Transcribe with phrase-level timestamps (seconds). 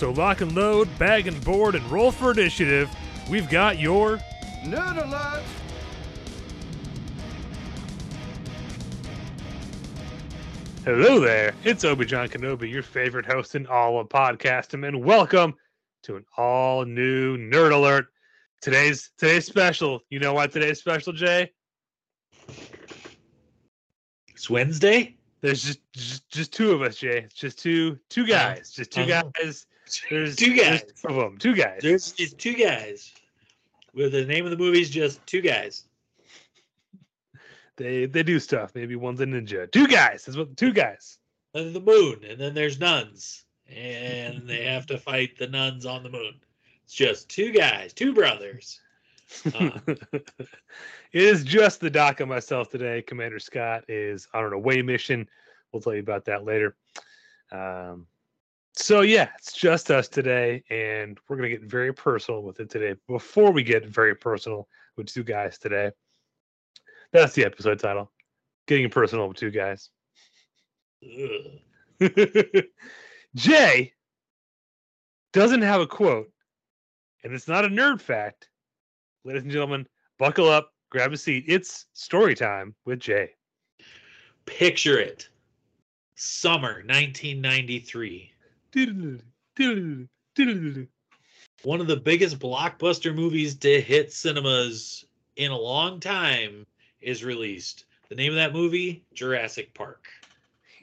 [0.00, 2.88] So lock and load, bag and board, and roll for initiative.
[3.28, 4.18] We've got your
[4.62, 5.42] Nerd alert!
[10.86, 11.52] Hello there.
[11.64, 15.54] It's Obi-Jon Kenobi, your favorite host in all of podcasting, and welcome
[16.04, 18.06] to an all new Nerd Alert.
[18.62, 20.00] Today's today's special.
[20.08, 21.52] You know why today's special, Jay?
[24.28, 25.18] It's Wednesday.
[25.42, 27.18] There's just just, just two of us, Jay.
[27.18, 28.70] It's just two two guys.
[28.70, 29.24] Just two uh-huh.
[29.38, 29.66] guys.
[30.10, 30.92] There's Two there's guys.
[31.00, 31.38] two of them.
[31.38, 31.80] Two guys.
[31.82, 33.12] There's just two guys.
[33.92, 35.84] Where the name of the movie is just two guys.
[37.76, 38.74] They they do stuff.
[38.74, 39.70] Maybe one's a ninja.
[39.70, 40.24] Two guys.
[40.24, 41.18] That's what two guys.
[41.54, 46.02] On the moon, and then there's nuns, and they have to fight the nuns on
[46.02, 46.34] the moon.
[46.84, 48.80] It's just two guys, two brothers.
[49.54, 50.26] Uh, it
[51.12, 53.02] is just the doc and myself today.
[53.02, 55.28] Commander Scott is on an away mission.
[55.72, 56.76] We'll tell you about that later.
[57.50, 58.06] Um,
[58.74, 62.98] so yeah, it's just us today, and we're gonna get very personal with it today.
[63.08, 65.90] Before we get very personal with two guys today,
[67.12, 68.10] that's the episode title:
[68.66, 69.90] "Getting Personal with Two Guys."
[73.34, 73.92] Jay
[75.32, 76.30] doesn't have a quote,
[77.24, 78.48] and it's not a nerd fact.
[79.24, 79.86] Ladies and gentlemen,
[80.18, 81.44] buckle up, grab a seat.
[81.46, 83.32] It's story time with Jay.
[84.46, 85.28] Picture it.
[86.14, 88.32] Summer 1993.
[91.62, 95.04] One of the biggest blockbuster movies to hit cinemas
[95.36, 96.66] in a long time
[97.00, 97.84] is released.
[98.08, 100.08] The name of that movie, Jurassic Park.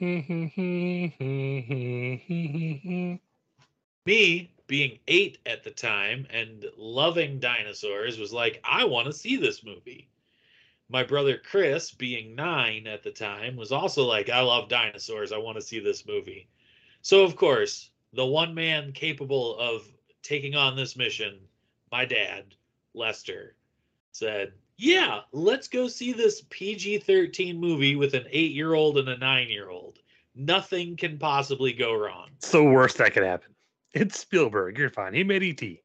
[0.00, 1.12] me
[4.66, 9.64] being eight at the time and loving dinosaurs was like i want to see this
[9.64, 10.08] movie
[10.88, 15.36] my brother chris being nine at the time was also like i love dinosaurs i
[15.36, 16.48] want to see this movie
[17.02, 19.82] so of course the one man capable of
[20.22, 21.38] taking on this mission
[21.92, 22.54] my dad
[22.94, 23.54] lester
[24.12, 29.18] said yeah let's go see this pg-13 movie with an eight year old and a
[29.18, 29.98] nine year old
[30.34, 33.54] nothing can possibly go wrong It's the worst that could happen.
[33.92, 34.78] It's Spielberg.
[34.78, 35.14] You're fine.
[35.14, 35.82] He made E.T.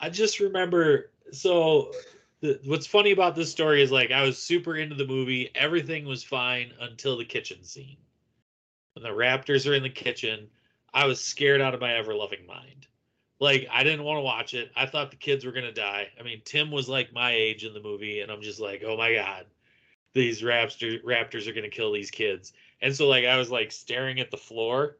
[0.00, 1.10] I just remember.
[1.32, 1.92] So,
[2.40, 5.50] the, what's funny about this story is like I was super into the movie.
[5.54, 7.96] Everything was fine until the kitchen scene.
[8.94, 10.48] When the Raptors are in the kitchen,
[10.92, 12.86] I was scared out of my ever loving mind.
[13.40, 14.70] Like I didn't want to watch it.
[14.76, 16.08] I thought the kids were gonna die.
[16.18, 18.96] I mean, Tim was like my age in the movie, and I'm just like, oh
[18.96, 19.46] my god,
[20.12, 22.52] these Raptor Raptors are gonna kill these kids.
[22.80, 24.98] And so like I was like staring at the floor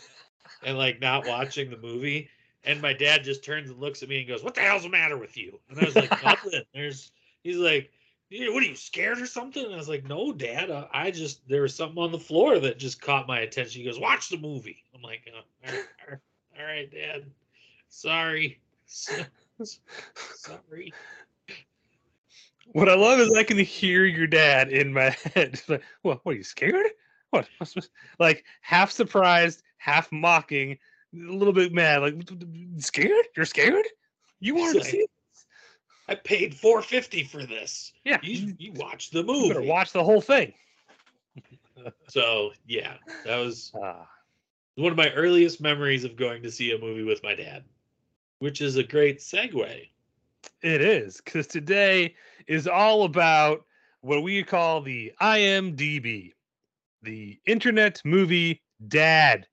[0.62, 2.28] and like not watching the movie.
[2.66, 4.88] And my dad just turns and looks at me and goes, "What the hell's the
[4.88, 7.10] matter with you?" And I was like, "Nothing." There's.
[7.42, 8.03] He's like, "Yeah,
[8.34, 10.70] "What are you scared or something?" And I was like, "No, Dad.
[10.70, 13.86] I, I just there was something on the floor that just caught my attention." He
[13.86, 16.20] goes, "Watch the movie." I'm like, oh, all, right, all right,
[16.58, 17.24] "All right, Dad.
[17.88, 20.92] Sorry, sorry."
[22.72, 25.60] What I love is I can hear your dad in my head.
[25.68, 26.24] Like, what?
[26.24, 26.86] What are you scared?
[27.30, 27.48] What?
[28.18, 30.78] Like half surprised, half mocking,
[31.14, 32.02] a little bit mad.
[32.02, 32.14] Like
[32.78, 33.26] scared?
[33.36, 33.86] You're scared?
[34.40, 35.10] You wanted to see it?
[36.08, 37.92] I paid four fifty for this.
[38.04, 38.18] Yeah.
[38.22, 39.48] You you watch the You movie.
[39.48, 40.52] better watch the whole thing.
[42.08, 44.08] So yeah, that was Ah,
[44.76, 47.64] one of my earliest memories of going to see a movie with my dad,
[48.38, 49.88] which is a great segue.
[50.62, 52.14] it is because today
[52.46, 53.64] is all about
[54.02, 56.32] what we call the IMDb,
[57.02, 59.46] the Internet Movie Dad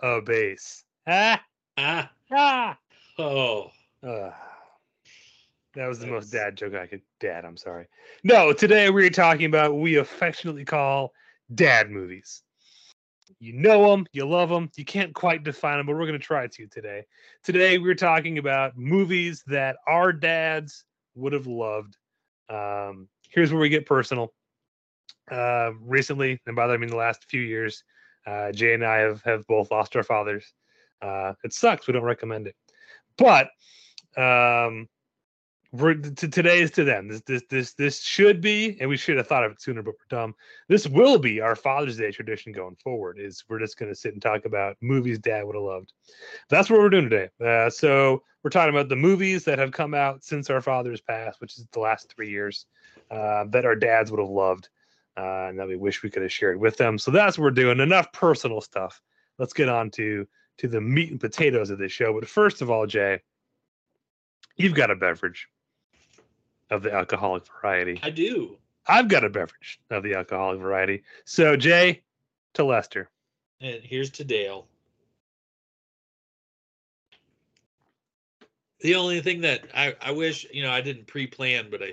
[0.00, 0.84] a base.
[1.06, 1.40] Ah,
[1.78, 2.78] Ah, ah.
[3.18, 3.70] oh,
[4.02, 4.30] Uh,
[5.74, 7.02] that was the most dad joke I could.
[7.20, 7.86] Dad, I'm sorry.
[8.22, 11.12] No, today we're talking about what we affectionately call
[11.54, 12.42] dad movies.
[13.40, 16.18] You know them, you love them, you can't quite define them, but we're going to
[16.18, 17.04] try to today.
[17.42, 20.84] Today, we're talking about movies that our dads
[21.14, 21.96] would have loved.
[22.48, 24.32] Um, here's where we get personal.
[25.30, 27.82] Uh, recently, and by that I mean the last few years,
[28.26, 30.52] uh, Jay and I have, have both lost our fathers.
[31.02, 31.86] Uh, it sucks.
[31.86, 32.56] We don't recommend it.
[33.16, 33.48] But
[34.16, 34.88] um,
[35.76, 37.08] to, today is to them.
[37.08, 39.94] This this this this should be, and we should have thought of it sooner, but
[39.94, 40.34] we're dumb.
[40.68, 43.18] This will be our Father's Day tradition going forward.
[43.18, 45.92] Is we're just going to sit and talk about movies Dad would have loved.
[46.48, 47.28] That's what we're doing today.
[47.44, 51.40] Uh, so we're talking about the movies that have come out since our fathers passed,
[51.40, 52.66] which is the last three years,
[53.10, 54.68] uh, that our dads would have loved,
[55.16, 56.98] uh, and that we wish we could have shared with them.
[56.98, 57.80] So that's what we're doing.
[57.80, 59.00] Enough personal stuff.
[59.38, 60.26] Let's get on to
[60.58, 62.12] to the meat and potatoes of this show.
[62.12, 63.20] But first of all, Jay,
[64.56, 65.48] you've got a beverage
[66.74, 68.00] of the alcoholic variety.
[68.02, 68.56] I do.
[68.86, 71.02] I've got a beverage of the alcoholic variety.
[71.24, 72.02] So, Jay
[72.54, 73.08] to Lester.
[73.60, 74.66] And here's to Dale.
[78.80, 81.86] The only thing that I, I wish, you know, I didn't pre-plan, but I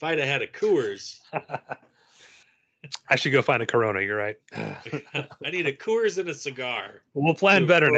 [0.00, 1.18] if I'd have had a Coors,
[3.10, 4.00] I should go find a Corona.
[4.00, 4.36] You're right.
[4.54, 7.02] I need a Coors and a cigar.
[7.12, 7.90] We'll plan better.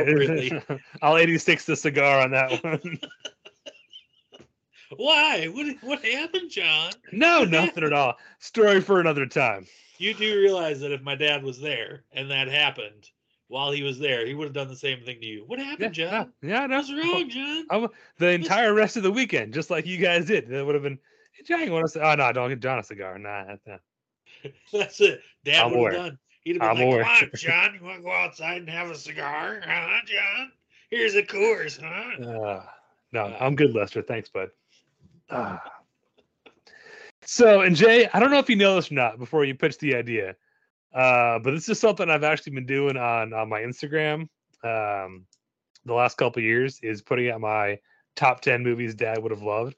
[1.03, 2.99] I'll 86 the cigar on that one.
[4.97, 5.47] Why?
[5.47, 6.93] What what happened, John?
[7.13, 8.15] no, nothing at all.
[8.39, 9.67] Story for another time.
[9.99, 13.09] You do realize that if my dad was there and that happened
[13.49, 15.45] while he was there, he would have done the same thing to you.
[15.47, 16.33] What happened, yeah, John?
[16.43, 16.77] yeah, no.
[16.77, 17.67] What's wrong, John?
[17.71, 20.49] I'm, the entire rest of the weekend, just like you guys did.
[20.49, 20.99] That would have been.
[21.33, 22.01] Hey, Jay, you want to say?
[22.01, 23.19] Oh no, don't get John a cigar.
[23.19, 23.81] Nah, that's not.
[24.73, 25.21] That's it.
[25.45, 26.19] Dad I'm would have done.
[26.45, 27.07] He'd have been I'm like.
[27.07, 30.53] "Come on, John, you want to go outside and have a cigar, huh, John?
[30.91, 32.65] Here's a Coors, huh?" Uh,
[33.13, 34.03] no, I'm good, Lester.
[34.03, 34.49] Thanks, bud.
[35.33, 35.63] Ah.
[37.25, 39.79] So, and Jay, I don't know if you know this or not before you pitch
[39.79, 40.37] the idea,
[40.95, 44.29] uh, but this is something I've actually been doing on on my Instagram
[44.65, 45.27] um,
[45.85, 47.79] the last couple of years is putting out my
[48.15, 49.77] top 10 movies dad would have loved.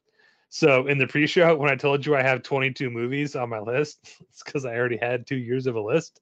[0.50, 3.98] So in the pre-show, when I told you I have 22 movies on my list,
[4.30, 6.20] it's because I already had two years of a list,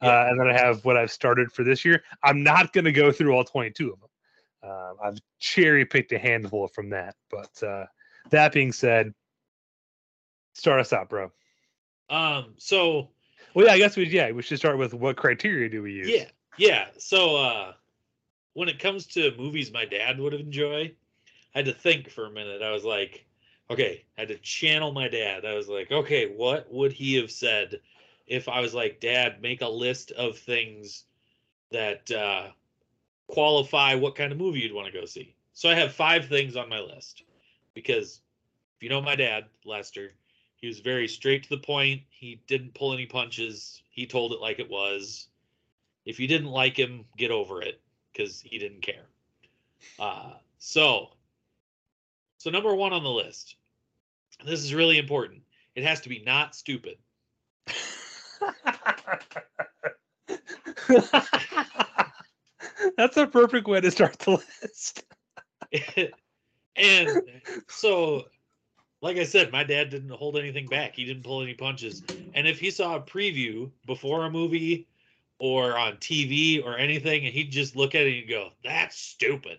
[0.00, 2.02] uh, and then I have what I've started for this year.
[2.22, 4.08] I'm not going to go through all 22 of them.
[4.62, 7.14] Um, I've cherry picked a handful from that.
[7.30, 7.84] But uh,
[8.30, 9.12] that being said,
[10.54, 11.30] start us out, bro.
[12.10, 12.54] Um.
[12.58, 13.08] So
[13.54, 16.14] Well, yeah, I guess we yeah we should start with what criteria do we use?
[16.14, 16.26] yeah,
[16.58, 16.86] yeah.
[16.98, 17.72] So uh,
[18.54, 20.92] when it comes to movies my dad would enjoy,
[21.54, 22.62] I had to think for a minute.
[22.62, 23.26] I was like,
[23.70, 25.44] okay, I had to channel my dad.
[25.44, 27.80] I was like, okay, what would he have said
[28.26, 31.04] if I was like, Dad, make a list of things
[31.70, 32.48] that uh,
[33.28, 35.34] qualify what kind of movie you'd want to go see.
[35.52, 37.22] So I have five things on my list
[37.74, 38.20] because
[38.76, 40.12] if you know my dad, Lester,
[40.56, 42.02] he was very straight to the point.
[42.08, 43.82] He didn't pull any punches.
[43.90, 45.28] He told it like it was.
[46.06, 47.80] If you didn't like him, get over it
[48.12, 49.06] because he didn't care.
[49.98, 51.10] Uh, so,
[52.38, 53.56] so number one on the list.
[54.44, 55.42] This is really important.
[55.74, 56.96] It has to be not stupid.
[62.96, 65.04] That's a perfect way to start the list.
[66.76, 67.22] and
[67.68, 68.24] so
[69.02, 70.96] like i said my dad didn't hold anything back.
[70.96, 72.02] He didn't pull any punches.
[72.34, 74.88] And if he saw a preview before a movie
[75.38, 79.58] or on tv or anything and he'd just look at it and go that's stupid.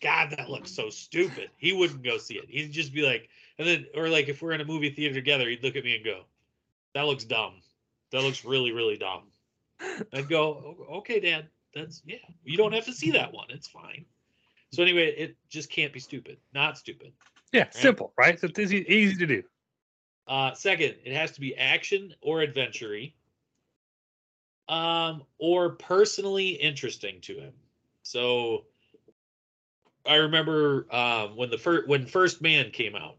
[0.00, 1.50] God that looks so stupid.
[1.56, 2.48] He wouldn't go see it.
[2.48, 5.48] He'd just be like and then or like if we're in a movie theater together
[5.48, 6.22] he'd look at me and go
[6.94, 7.54] that looks dumb.
[8.10, 9.24] That looks really really dumb.
[10.12, 11.48] I'd go okay dad.
[11.74, 13.46] That's yeah you don't have to see that one.
[13.50, 14.04] It's fine
[14.70, 16.38] so anyway, it just can't be stupid.
[16.54, 17.12] Not stupid.
[17.52, 18.38] Yeah, simple, right?
[18.38, 19.42] So it's easy, easy to do.
[20.26, 22.94] Uh, second, it has to be action or adventure
[24.68, 27.52] um, or personally interesting to him.
[28.02, 28.64] So
[30.06, 33.16] I remember um, when the first when First Man came out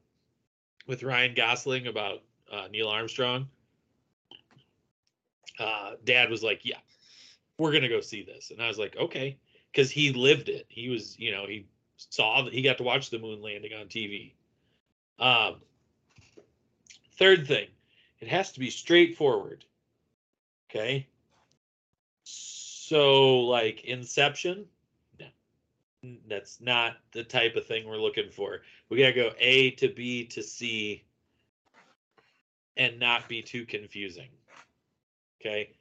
[0.88, 3.48] with Ryan Gosling about uh, Neil Armstrong.
[5.60, 6.78] Uh, Dad was like, "Yeah,
[7.58, 9.38] we're gonna go see this," and I was like, "Okay,"
[9.72, 10.66] because he lived it.
[10.70, 11.66] He was, you know, he
[11.98, 14.34] saw that he got to watch the moon landing on TV.
[15.20, 15.56] Um,
[17.18, 17.68] third thing,
[18.20, 19.66] it has to be straightforward.
[20.70, 21.08] Okay.
[22.24, 24.66] So, like Inception,
[25.20, 25.28] no,
[26.28, 28.62] that's not the type of thing we're looking for.
[28.90, 31.04] We got to go A to B to C
[32.78, 34.30] and not be too confusing.
[35.42, 35.72] Okay.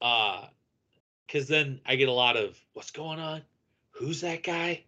[0.00, 0.46] Uh,
[1.26, 3.42] because then I get a lot of what's going on?
[3.92, 4.84] Who's that guy?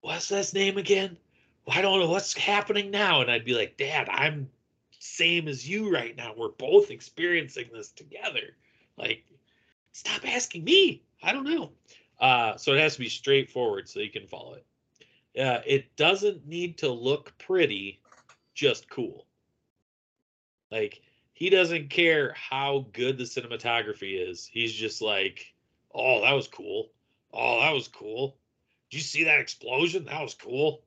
[0.00, 1.16] What's his name again?
[1.66, 3.20] Well, I don't know what's happening now.
[3.20, 4.48] And I'd be like, Dad, I'm
[4.98, 6.34] same as you right now.
[6.36, 8.56] We're both experiencing this together.
[8.96, 9.24] Like,
[9.92, 11.02] stop asking me.
[11.22, 11.70] I don't know.
[12.20, 15.40] Uh, so it has to be straightforward so you can follow it.
[15.40, 18.00] Uh, it doesn't need to look pretty,
[18.54, 19.26] just cool.
[20.70, 21.02] Like
[21.36, 24.46] he doesn't care how good the cinematography is.
[24.50, 25.52] He's just like,
[25.94, 26.88] oh, that was cool.
[27.30, 28.38] Oh, that was cool.
[28.90, 30.06] Did you see that explosion?
[30.06, 30.80] That was cool.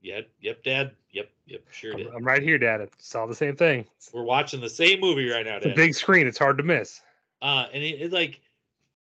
[0.00, 0.92] Yep, yep, Dad.
[1.10, 2.06] Yep, yep, sure did.
[2.06, 2.80] I'm, I'm right here, Dad.
[2.80, 3.84] I saw the same thing.
[4.14, 5.76] We're watching the same movie right now, It's a Dad.
[5.76, 6.26] big screen.
[6.26, 7.02] It's hard to miss.
[7.42, 8.40] Uh, and it, it like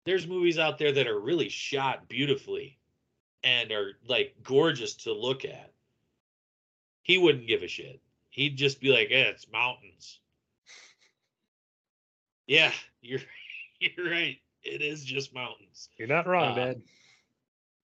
[0.06, 2.78] there's movies out there that are really shot beautifully
[3.44, 5.70] and are like gorgeous to look at.
[7.02, 8.00] He wouldn't give a shit.
[8.30, 10.18] He'd just be like, "Yeah, it's mountains."
[12.48, 13.20] Yeah, you're
[13.80, 14.38] you're right.
[14.64, 15.90] It is just mountains.
[15.96, 16.82] You're not wrong, Uh, Dad.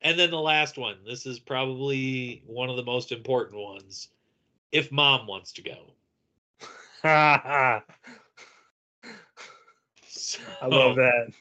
[0.02, 0.96] And then the last one.
[1.06, 4.08] This is probably one of the most important ones.
[4.72, 5.92] If mom wants to go.
[10.08, 11.32] so, I love that.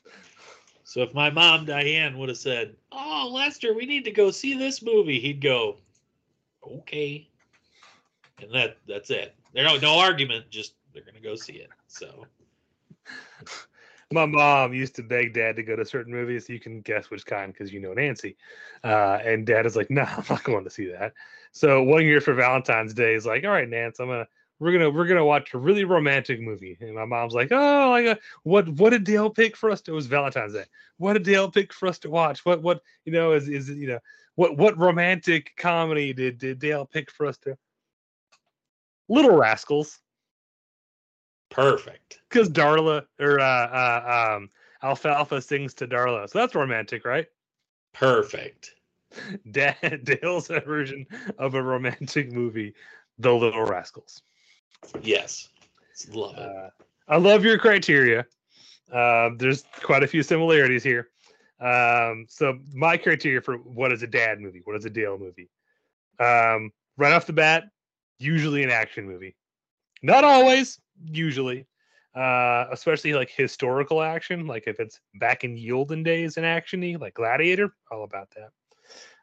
[0.83, 4.53] So if my mom Diane would have said, "Oh, Lester, we need to go see
[4.53, 5.77] this movie," he'd go,
[6.63, 7.27] "Okay,"
[8.39, 9.35] and that that's it.
[9.53, 10.51] There no no argument.
[10.51, 11.71] Just they're gonna go see it.
[11.87, 12.27] So
[14.12, 16.47] My mom used to beg dad to go to certain movies.
[16.47, 18.38] You can guess which kind because you know Nancy.
[18.83, 21.13] Uh, and dad is like, no, I'm not going to see that.
[21.51, 24.27] So one year for Valentine's Day is like, all right, Nance, I'm gonna
[24.59, 26.77] we're gonna we're gonna watch a really romantic movie.
[26.79, 29.81] And my mom's like, oh, like uh, what what did Dale pick for us?
[29.81, 30.65] To, it was Valentine's Day.
[30.97, 32.45] What did Dale pick for us to watch?
[32.45, 34.00] What what you know is is you know
[34.35, 37.57] what what romantic comedy did did Dale pick for us to?
[39.09, 40.00] Little Rascals
[41.53, 42.19] perfect.
[42.29, 44.50] because Darla or uh, uh, um,
[44.81, 47.27] Alfalfa sings to Darla, so that's romantic, right?
[47.93, 48.75] Perfect.
[49.51, 51.05] Da- Dale's version
[51.38, 52.74] of a romantic movie,
[53.19, 54.24] The Little Rascals.
[55.01, 55.50] Yes.
[56.12, 56.41] Love it.
[56.41, 56.69] Uh,
[57.07, 58.25] I love your criteria.
[58.91, 61.10] Uh, there's quite a few similarities here.
[61.60, 65.50] Um, so my criteria for what is a dad movie, what is a Dale movie?
[66.19, 67.65] Um, right off the bat,
[68.19, 69.36] usually an action movie.
[70.01, 71.67] Not always, usually.
[72.15, 77.00] Uh, especially like historical action, like if it's back in the olden days in actiony,
[77.00, 78.51] like Gladiator, all about that.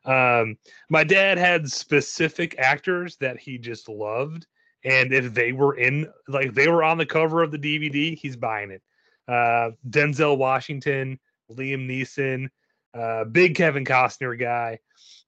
[0.05, 0.57] Um,
[0.89, 4.47] my dad had specific actors that he just loved,
[4.85, 8.37] and if they were in, like they were on the cover of the DVD, he's
[8.37, 8.83] buying it.
[9.29, 12.49] Uh, Denzel Washington, Liam Neeson,
[12.93, 14.81] uh, big Kevin Costner guy,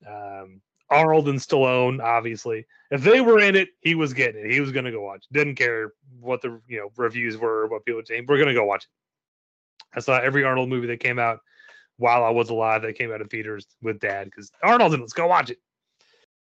[0.05, 0.61] um,
[0.93, 2.67] Arnold and Stallone, obviously.
[2.91, 4.53] If they were in it, he was getting it.
[4.53, 5.25] He was going to go watch.
[5.33, 8.27] Didn't care what the you know reviews were, what people were saying.
[8.29, 9.97] We're going to go watch it.
[9.97, 11.41] I saw every Arnold movie that came out
[11.97, 15.01] while I was alive that came out of theaters with Dad because Arnold it.
[15.01, 15.59] Let's go watch it.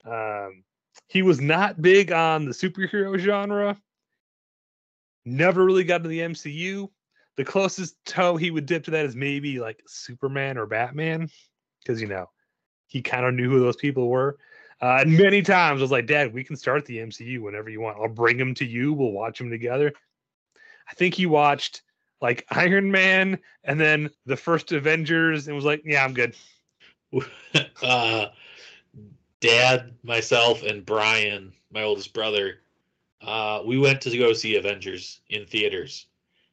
[0.04, 0.64] Um,
[1.08, 3.76] he was not big on the superhero genre.
[5.24, 6.88] Never really got to the MCU.
[7.36, 11.30] The closest toe he would dip to that is maybe like Superman or Batman,
[11.82, 12.28] because you know
[12.88, 14.36] he kind of knew who those people were.
[14.80, 17.80] Uh, and many times I was like, Dad, we can start the MCU whenever you
[17.80, 17.98] want.
[18.00, 18.92] I'll bring them to you.
[18.92, 19.92] We'll watch them together.
[20.88, 21.82] I think he watched
[22.20, 26.34] like Iron Man and then the first Avengers and was like, Yeah, I'm good.
[27.82, 28.26] uh,
[29.40, 32.60] Dad, myself, and Brian, my oldest brother,
[33.22, 36.06] uh, we went to go see Avengers in theaters,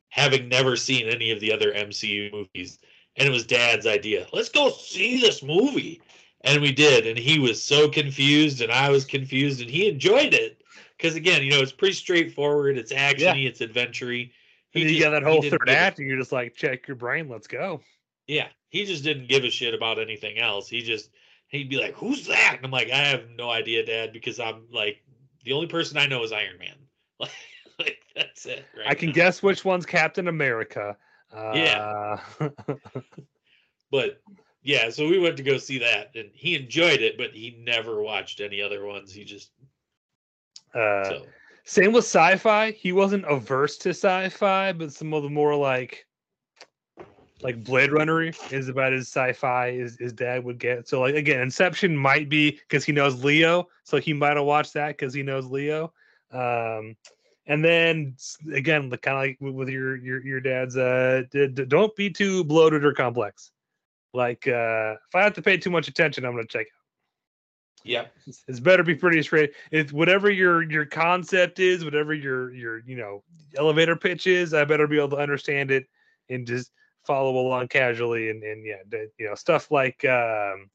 [0.10, 2.80] having never seen any of the other MCU movies.
[3.18, 4.28] And it was Dad's idea.
[4.34, 6.02] Let's go see this movie.
[6.46, 7.06] And we did.
[7.08, 10.62] And he was so confused, and I was confused, and he enjoyed it.
[10.98, 12.78] Because again, you know, it's pretty straightforward.
[12.78, 14.20] It's actiony, it's adventure-y.
[14.22, 14.30] And
[14.72, 17.28] He you just- got that whole third act, and you're just like, check your brain,
[17.28, 17.82] let's go.
[18.28, 20.70] yeah, he just didn't give a shit about anything else.
[20.70, 21.10] He just
[21.48, 24.68] he'd be like, "Who's that?" And I'm like, "I have no idea, Dad, because I'm
[24.72, 25.02] like
[25.44, 26.76] the only person I know is Iron Man.
[27.20, 27.32] Like,
[27.80, 28.66] like that's it.
[28.78, 29.14] Right I can now.
[29.16, 30.98] guess which one's Captain America.
[31.34, 32.20] Uh, Yeah.
[33.92, 34.22] but
[34.66, 38.02] yeah, so we went to go see that, and he enjoyed it, but he never
[38.02, 39.14] watched any other ones.
[39.14, 39.52] He just
[40.74, 41.26] uh, so
[41.66, 42.72] Same with sci-fi.
[42.72, 46.08] He wasn't averse to sci-fi, but some of the more like
[47.44, 50.88] like Blade Runner is about as sci-fi as his dad would get.
[50.88, 54.74] So like again, Inception might be because he knows Leo, so he might have watched
[54.74, 55.94] that because he knows Leo.
[56.32, 56.96] Um,
[57.46, 58.16] and then
[58.52, 62.10] again, the kind of like with- your your your dad's uh, d- d- don't be
[62.10, 63.52] too bloated or complex.
[64.16, 67.84] Like uh, if I have to pay too much attention, I'm gonna check out.
[67.84, 69.54] yeah, it's, it's better be pretty straight.
[69.72, 73.24] If whatever your your concept is, whatever your your you know
[73.58, 75.88] elevator pitch is, I better be able to understand it
[76.30, 76.72] and just
[77.06, 78.30] follow along casually.
[78.30, 80.70] And and yeah, the, you know stuff like um,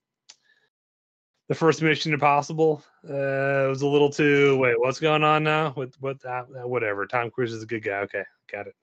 [1.49, 4.59] the first Mission Impossible uh, was a little too.
[4.59, 5.73] Wait, what's going on now?
[5.77, 6.25] With what?
[6.25, 7.07] Uh, whatever.
[7.07, 8.01] Tom Cruise is a good guy.
[8.01, 8.77] Okay, got it.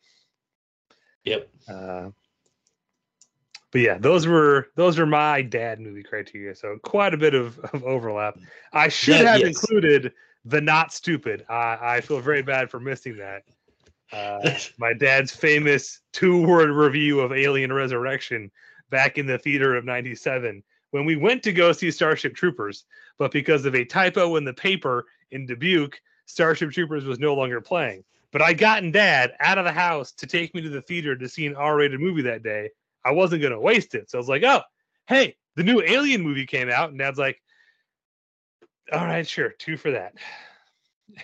[1.23, 1.47] yep.
[1.69, 2.09] Uh,
[3.77, 6.55] but yeah, those were those were my dad movie criteria.
[6.55, 8.39] So quite a bit of, of overlap.
[8.74, 9.50] I should Yeah, have yes.
[9.50, 10.13] included
[10.46, 11.46] the not stupid.
[11.48, 13.43] I, I feel very bad for missing that.
[14.12, 18.50] Uh, my dad's famous two word review of Alien Resurrection
[18.89, 22.86] back in the theater of 97 when we went to go see Starship Troopers,
[23.19, 27.62] but because of a typo in the paper in Dubuque, Starship Troopers was no longer
[27.62, 28.03] playing.
[28.31, 31.29] But I gotten dad out of the house to take me to the theater to
[31.29, 32.72] see an R rated movie that day.
[33.07, 34.09] I wasn't going to waste it.
[34.09, 34.61] So I was like, oh,
[35.07, 36.89] hey, the new Alien movie came out.
[36.89, 37.41] And dad's like,
[38.91, 40.13] all right, sure, two for that.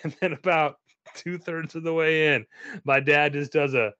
[0.01, 0.77] And then about
[1.13, 2.45] two thirds of the way in,
[2.85, 3.91] my dad just does a,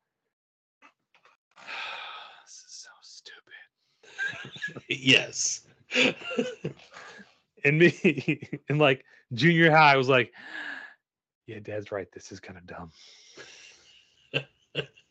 [2.46, 4.86] this is so stupid.
[4.88, 5.68] yes.
[7.66, 10.34] And me, in like junior high, I was like,
[11.48, 12.12] yeah, dad's right.
[12.12, 12.92] This is kind of dumb.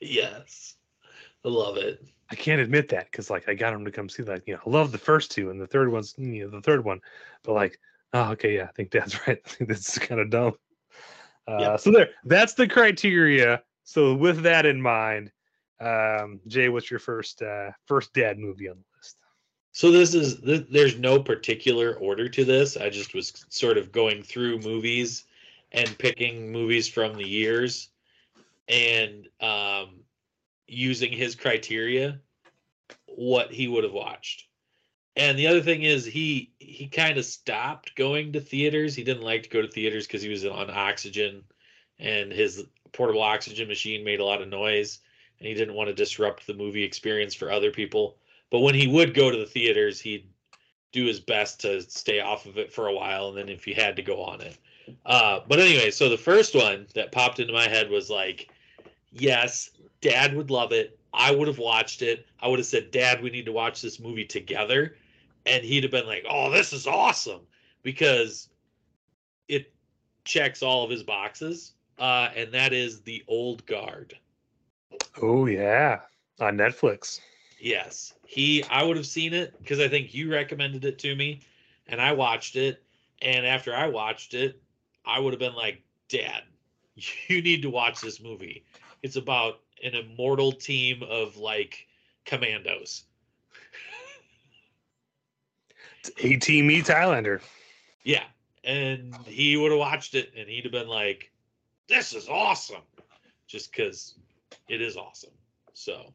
[0.00, 0.74] yes.
[1.44, 2.04] I love it.
[2.32, 4.42] I can't admit that because like I got him to come see that.
[4.46, 6.82] You know, I love the first two and the third one's you know the third
[6.82, 7.00] one,
[7.42, 7.78] but like,
[8.14, 9.38] oh okay, yeah, I think Dad's right.
[9.44, 10.54] I think this is kind of dumb.
[11.46, 11.80] Uh, Yep.
[11.80, 13.62] So there, that's the criteria.
[13.84, 15.30] So with that in mind,
[15.80, 19.16] um, Jay, what's your first uh, first dad movie on the list?
[19.72, 22.78] So this is th- there's no particular order to this.
[22.78, 25.24] I just was sort of going through movies
[25.72, 27.90] and picking movies from the years
[28.68, 30.01] and um
[30.66, 32.20] using his criteria
[33.06, 34.46] what he would have watched.
[35.14, 38.94] And the other thing is he he kind of stopped going to theaters.
[38.94, 41.44] He didn't like to go to theaters because he was on oxygen
[41.98, 45.00] and his portable oxygen machine made a lot of noise
[45.38, 48.16] and he didn't want to disrupt the movie experience for other people.
[48.50, 50.28] But when he would go to the theaters, he'd
[50.92, 53.72] do his best to stay off of it for a while, and then if he
[53.72, 54.56] had to go on it.
[55.04, 58.51] Uh, but anyway, so the first one that popped into my head was like,
[59.12, 60.98] yes, Dad would love it.
[61.14, 62.26] I would have watched it.
[62.40, 64.96] I would have said, Dad, we need to watch this movie together,
[65.46, 67.40] and he'd have been like, Oh, this is awesome
[67.82, 68.48] because
[69.48, 69.72] it
[70.24, 74.16] checks all of his boxes, uh, and that is the Old Guard.
[75.20, 76.00] Oh yeah,
[76.40, 77.20] on Netflix.
[77.60, 78.64] Yes, he.
[78.64, 81.40] I would have seen it because I think you recommended it to me,
[81.86, 82.82] and I watched it.
[83.20, 84.60] And after I watched it,
[85.04, 86.42] I would have been like, "Dad,
[87.28, 88.64] you need to watch this movie.
[89.02, 91.86] It's about an immortal team of like
[92.24, 93.04] commandos."
[96.00, 97.40] It's A Team meets Highlander.
[98.02, 98.24] Yeah,
[98.64, 101.30] and he would have watched it, and he'd have been like,
[101.86, 102.82] "This is awesome,"
[103.46, 104.14] just because
[104.68, 105.32] it is awesome.
[105.74, 106.12] So,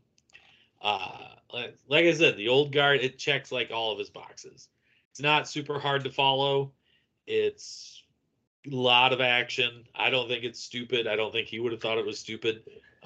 [0.82, 4.70] uh, like, like I said, the old guard it checks like all of his boxes.
[5.12, 6.74] It's not super hard to follow.
[7.26, 7.97] It's
[8.66, 9.86] lot of action.
[9.96, 11.08] I don't think it's stupid.
[11.08, 12.64] I don't think he would have thought it was stupid.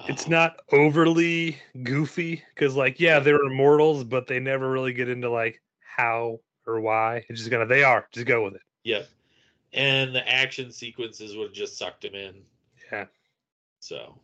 [0.08, 5.08] It's Uh, not overly goofy because, like, yeah, they're immortals, but they never really get
[5.08, 7.24] into like how or why.
[7.28, 8.08] It's just gonna they are.
[8.12, 8.62] Just go with it.
[8.84, 9.08] Yep.
[9.74, 12.42] And the action sequences would have just sucked him in.
[12.90, 13.06] Yeah.
[13.80, 14.18] So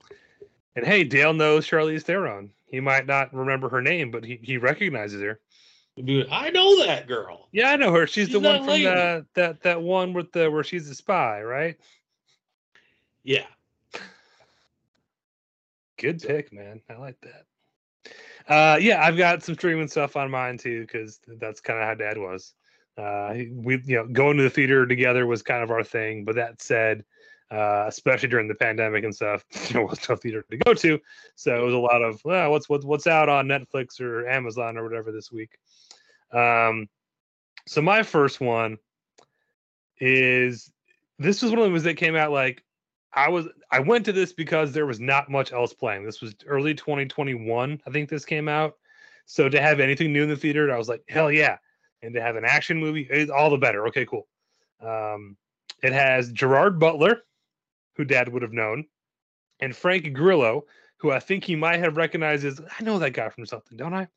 [0.76, 2.50] And hey, Dale knows Charlize Theron.
[2.70, 5.40] He might not remember her name, but he, he recognizes her.
[6.30, 7.48] I know that girl.
[7.52, 8.06] Yeah, I know her.
[8.06, 8.84] She's, the one from lady.
[8.84, 11.76] the, that that one with the where she's a spy, right?
[13.24, 13.46] Yeah.
[15.98, 16.80] Good pick, man.
[16.88, 17.44] I like that.
[18.48, 21.94] Uh, yeah, I've got some streaming stuff on mine too because that's kind of how
[21.94, 22.54] Dad was.
[22.96, 26.24] Uh, we you know going to the theater together was kind of our thing.
[26.24, 27.04] But that said,
[27.50, 30.98] uh, especially during the pandemic and stuff, there was no theater to go to,
[31.34, 34.78] so it was a lot of well, what's what's what's out on Netflix or Amazon
[34.78, 35.58] or whatever this week.
[36.32, 36.88] Um,
[37.66, 38.78] so my first one
[40.00, 40.70] is
[41.18, 42.64] this was one of the movies that came out like
[43.12, 46.04] I was I went to this because there was not much else playing.
[46.04, 48.74] This was early 2021, I think this came out.
[49.26, 51.58] So to have anything new in the theater, I was like, hell yeah.
[52.02, 53.86] And to have an action movie, eh, all the better.
[53.88, 54.26] Okay, cool.
[54.80, 55.36] Um,
[55.82, 57.22] it has Gerard Butler,
[57.96, 58.86] who dad would have known,
[59.60, 60.64] and Frank Grillo,
[60.98, 63.94] who I think he might have recognized as I know that guy from something, don't
[63.94, 64.08] I?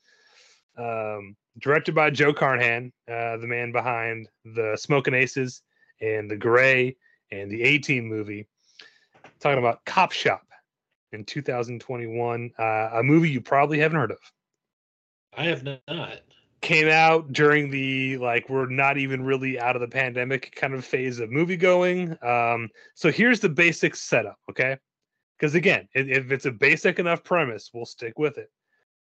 [0.78, 5.62] Um, directed by Joe Carnahan, uh, the man behind the Smoking Aces
[6.02, 6.96] and the Grey
[7.32, 8.48] and the A Team movie
[9.40, 10.44] talking about Cop Shop
[11.12, 14.20] in 2021, uh, a movie you probably haven't heard of.
[15.36, 16.22] I have not.
[16.62, 20.86] Came out during the like we're not even really out of the pandemic kind of
[20.86, 22.16] phase of movie going.
[22.22, 24.78] Um, so here's the basic setup, okay?
[25.38, 28.52] Because again, if, if it's a basic enough premise, we'll stick with it.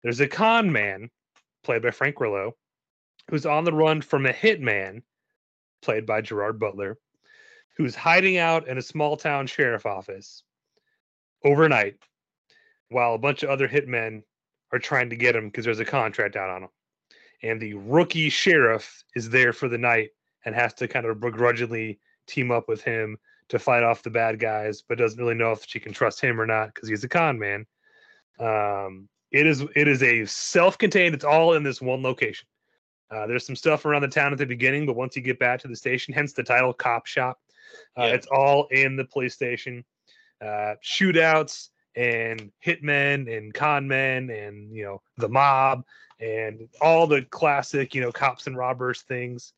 [0.05, 1.11] There's a con man,
[1.63, 2.57] played by Frank Grillo,
[3.29, 5.03] who's on the run from a hitman,
[5.83, 6.99] played by Gerard Butler,
[7.77, 10.43] who's hiding out in a small town sheriff office
[11.45, 11.97] overnight
[12.91, 14.23] while a bunch of other hitmen
[14.73, 16.69] are trying to get him because there's a contract out on him.
[17.43, 20.11] And the rookie sheriff is there for the night
[20.45, 23.17] and has to kind of begrudgingly team up with him
[23.49, 26.41] to fight off the bad guys, but doesn't really know if she can trust him
[26.41, 27.67] or not because he's a con man.
[28.39, 31.15] Um, it is it is a self-contained.
[31.15, 32.47] It's all in this one location.
[33.11, 35.61] Uh, there's some stuff around the town at the beginning, but once you get back
[35.61, 37.39] to the station, hence the title "Cop Shop,"
[37.99, 38.15] uh, Yeah.
[38.15, 39.85] it's all in the police station.
[40.41, 45.85] Uh, shootouts and hitmen and con men and you know the mob
[46.21, 49.53] and all the classic you know cops and robbers things.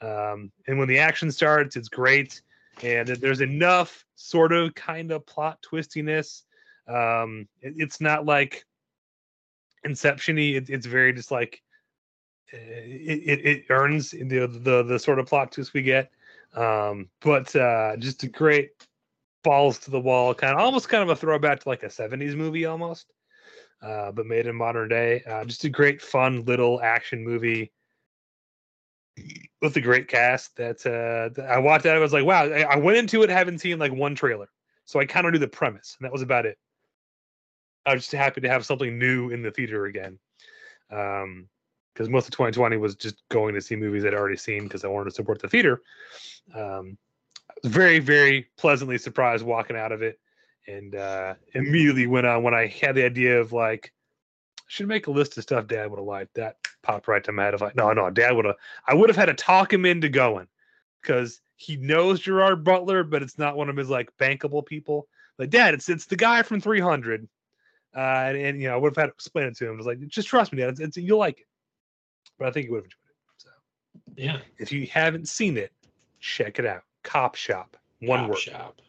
[0.00, 2.40] Um, and when the action starts, it's great,
[2.82, 6.42] and there's enough sort of kind of plot twistiness.
[6.86, 8.64] Um, it- it's not like
[9.88, 10.56] Inception-y.
[10.56, 11.62] It, it's very just like
[12.52, 16.10] uh, it, it, it earns the, the the sort of plot twist we get.
[16.54, 18.70] Um, but uh, just a great
[19.42, 22.34] balls to the wall kind of almost kind of a throwback to like a 70s
[22.34, 23.12] movie almost
[23.82, 27.72] uh, but made in modern day uh, just a great fun little action movie
[29.62, 32.98] with a great cast that uh i watched that i was like wow I went
[32.98, 34.48] into it having seen like one trailer
[34.84, 36.58] so i kind of knew the premise and that was about it
[37.88, 40.18] i was just happy to have something new in the theater again.
[40.90, 41.48] Um
[41.94, 44.88] because most of 2020 was just going to see movies i'd already seen because i
[44.88, 45.82] wanted to support the theater.
[46.54, 46.96] Um
[47.50, 50.18] I was very very pleasantly surprised walking out of it
[50.66, 53.92] and uh immediately went on when i had the idea of like
[54.58, 56.34] I should make a list of stuff dad would have liked.
[56.34, 57.54] That popped right to my head.
[57.54, 60.08] Of like no no dad would have i would have had to talk him into
[60.08, 60.46] going
[61.02, 65.50] because he knows gerard butler but it's not one of his like bankable people like
[65.50, 67.28] dad it's it's the guy from 300
[67.96, 67.98] uh
[68.28, 69.86] and, and you know i would have had to explain it to him I was
[69.86, 71.46] like just trust me dad it's, it's you'll like it
[72.38, 73.50] but i think you would have enjoyed it so
[74.16, 74.38] Yeah.
[74.58, 75.72] if you haven't seen it
[76.20, 78.80] check it out cop shop one Cop word Shop.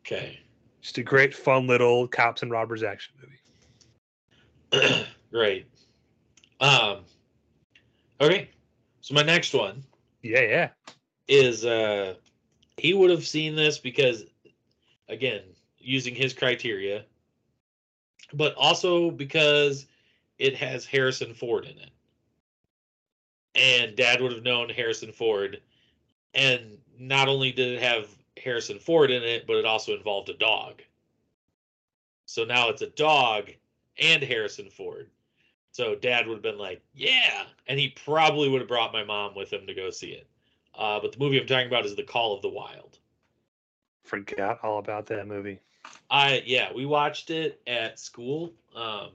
[0.00, 0.40] Okay.
[0.80, 3.36] just a great fun little cops and robbers action movie
[5.32, 5.66] Great.
[6.60, 6.98] Um.
[8.20, 8.50] Okay.
[9.00, 9.82] So my next one
[10.22, 10.68] yeah yeah
[11.28, 12.14] is uh
[12.76, 14.24] he would have seen this because
[15.08, 15.42] again
[15.78, 17.04] using his criteria
[18.32, 19.86] but also because
[20.38, 21.90] it has harrison ford in it.
[23.54, 25.60] And dad would have known harrison ford.
[26.34, 28.08] And not only did it have
[28.42, 30.82] harrison ford in it but it also involved a dog.
[32.26, 33.50] So now it's a dog
[33.98, 35.10] and harrison ford.
[35.72, 39.34] So dad would have been like yeah and he probably would have brought my mom
[39.34, 40.26] with him to go see it.
[40.74, 42.98] Uh, but the movie I'm talking about is The Call of the Wild.
[44.04, 45.60] forgot all about that movie
[46.10, 48.52] I yeah, we watched it at school.
[48.74, 49.10] Um,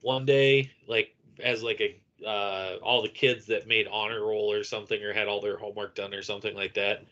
[0.00, 4.64] one day, like as like a uh, all the kids that made honor roll or
[4.64, 7.04] something, or had all their homework done or something like that,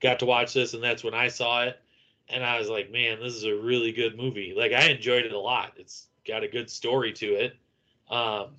[0.00, 1.80] got to watch this, and that's when I saw it,
[2.28, 4.54] and I was like, man, this is a really good movie.
[4.56, 5.72] Like I enjoyed it a lot.
[5.76, 7.56] It's got a good story to it.
[8.10, 8.50] Um,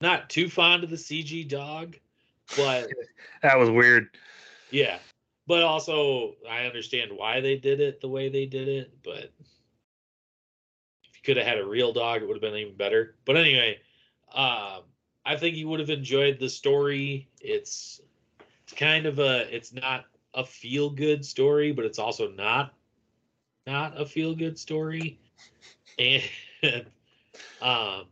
[0.00, 1.96] not too fond of the CG dog,
[2.56, 2.88] but
[3.42, 4.10] that was weird
[4.70, 4.98] Yeah.
[5.46, 9.32] But also I understand why they did it the way they did it, but
[11.04, 13.16] if you could have had a real dog, it would have been even better.
[13.24, 13.80] But anyway,
[14.32, 14.84] um
[15.24, 17.28] I think you would have enjoyed the story.
[17.40, 18.00] It's
[18.64, 22.74] it's kind of a it's not a feel good story, but it's also not
[23.66, 25.18] not a feel good story.
[26.62, 26.86] And
[27.60, 28.06] um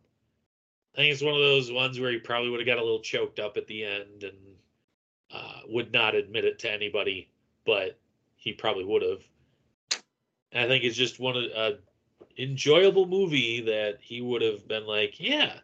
[0.95, 3.01] I think it's one of those ones where he probably would have got a little
[3.01, 4.48] choked up at the end and
[5.33, 7.31] uh, would not admit it to anybody,
[7.67, 7.99] but
[8.37, 9.23] he probably would have.
[10.55, 11.79] I think it's just one of a
[12.39, 15.59] enjoyable movie that he would have been like, yeah,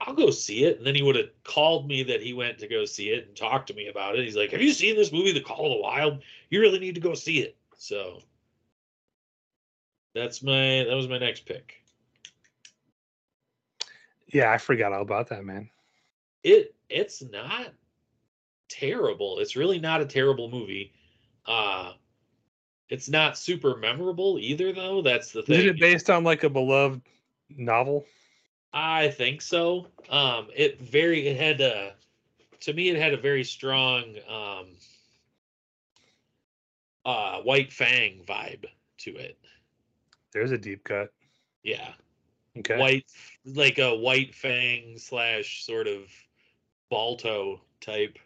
[0.00, 0.78] I'll go see it.
[0.78, 3.36] And then he would have called me that he went to go see it and
[3.36, 4.24] talked to me about it.
[4.24, 6.22] He's like, have you seen this movie, The Call of the Wild?
[6.48, 7.56] You really need to go see it.
[7.76, 8.22] So
[10.14, 11.82] that's my that was my next pick.
[14.32, 15.68] yeah i forgot all about that man
[16.42, 17.72] it it's not
[18.70, 19.38] terrible.
[19.40, 20.92] It's really not a terrible movie.
[21.46, 21.92] Uh
[22.88, 25.02] it's not super memorable either though.
[25.02, 25.60] That's the thing.
[25.60, 27.02] is it based on like a beloved
[27.50, 28.06] novel
[28.72, 29.86] I think so.
[30.08, 31.94] Um it very it had a
[32.60, 34.66] to me it had a very strong um
[37.04, 38.66] uh white fang vibe
[38.98, 39.38] to it.
[40.32, 41.12] there's a deep cut
[41.62, 41.92] Yeah.
[42.58, 43.06] okay White
[43.44, 46.02] like a white fang slash sort of
[46.90, 48.18] Balto type.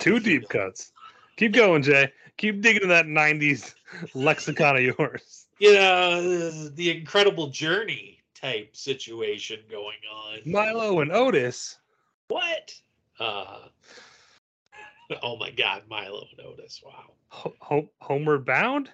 [0.00, 0.92] Two deep cuts
[1.36, 3.74] keep going jay keep digging in that 90s
[4.14, 10.38] lexicon of yours you know, the incredible journey type situation going on.
[10.46, 11.78] milo and otis
[12.28, 12.74] What?
[13.18, 13.58] Uh,
[15.22, 16.80] oh my God, Milo and Otis!
[16.84, 17.10] Wow.
[17.28, 18.88] Ho- Ho- homeward bound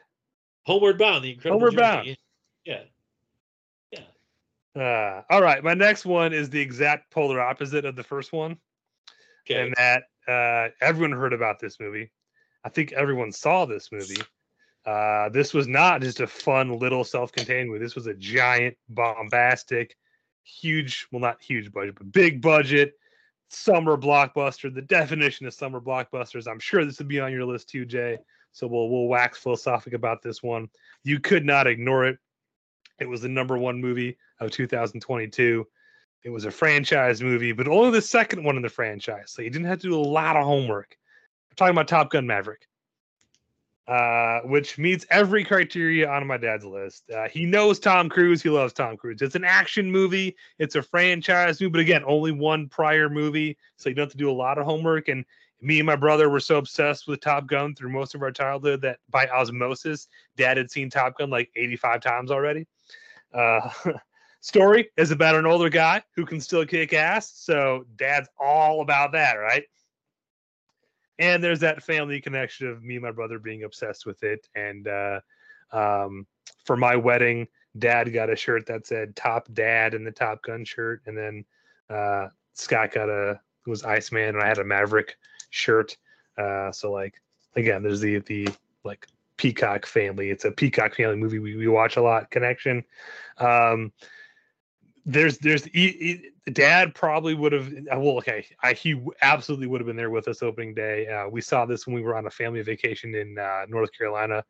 [0.64, 2.16] Homeward Bound, the incredible Homeward journey.
[2.64, 2.88] Bound.
[3.92, 4.00] Yeah,
[4.74, 4.82] yeah.
[4.82, 8.58] Uh, all right, my next one is the exact polar opposite of the first one,
[9.48, 9.62] Okay.
[9.62, 12.10] and that uh, everyone heard about this movie.
[12.64, 14.22] I think everyone saw this movie.
[14.84, 17.82] Uh, this was not just a fun little self-contained movie.
[17.82, 19.96] This was a giant, bombastic,
[20.44, 22.94] huge, well, not huge budget, but big budget
[23.48, 24.72] summer blockbuster.
[24.72, 26.48] The definition of summer blockbusters.
[26.48, 28.18] I'm sure this would be on your list too, Jay.
[28.52, 30.68] So we'll we'll wax philosophic about this one.
[31.04, 32.18] You could not ignore it.
[33.00, 35.66] It was the number one movie of 2022.
[36.26, 39.26] It was a franchise movie, but only the second one in the franchise.
[39.30, 40.98] So you didn't have to do a lot of homework.
[41.48, 42.66] We're talking about Top Gun Maverick,
[43.86, 47.08] uh, which meets every criteria on my dad's list.
[47.16, 48.42] Uh, he knows Tom Cruise.
[48.42, 49.22] He loves Tom Cruise.
[49.22, 50.34] It's an action movie.
[50.58, 54.18] It's a franchise movie, but again, only one prior movie, so you don't have to
[54.18, 55.06] do a lot of homework.
[55.06, 55.24] And
[55.60, 58.80] me and my brother were so obsessed with Top Gun through most of our childhood
[58.80, 62.66] that by osmosis, Dad had seen Top Gun like 85 times already.
[63.32, 63.70] Uh,
[64.46, 69.10] story is about an older guy who can still kick ass, so Dad's all about
[69.12, 69.64] that, right?
[71.18, 74.46] And there's that family connection of me and my brother being obsessed with it.
[74.54, 75.20] And uh,
[75.72, 76.26] um,
[76.64, 80.64] for my wedding, Dad got a shirt that said "Top Dad" and the Top Gun
[80.64, 81.44] shirt, and then
[81.90, 85.16] uh, Scott got a was Iceman, and I had a Maverick
[85.50, 85.96] shirt.
[86.38, 87.20] Uh, so like
[87.56, 88.48] again, there's the the
[88.84, 90.30] like Peacock family.
[90.30, 92.30] It's a Peacock family movie we, we watch a lot.
[92.30, 92.84] Connection.
[93.38, 93.92] Um,
[95.06, 95.96] there's there's e-
[96.46, 100.26] e- dad probably would have well okay I, he absolutely would have been there with
[100.26, 101.06] us opening day.
[101.06, 104.44] Uh, we saw this when we were on a family vacation in uh, north carolina.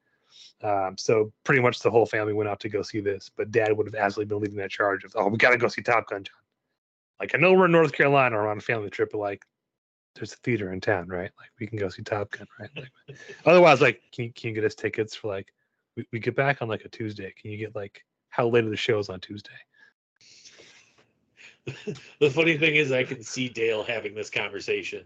[0.62, 3.76] Um, so pretty much the whole family went out to go see this but dad
[3.76, 6.24] would have absolutely been leading that charge of oh we gotta go see top gun
[6.24, 6.34] john.
[7.20, 9.44] Like i know we're in north carolina or on a family trip but like
[10.14, 11.30] there's a theater in town right?
[11.38, 12.70] Like we can go see top gun right?
[12.74, 15.52] Like, otherwise like can you, can you get us tickets for like
[15.96, 17.32] we, we get back on like a tuesday.
[17.40, 19.52] Can you get like how late are the shows on tuesday
[22.20, 25.04] the funny thing is, I can see Dale having this conversation,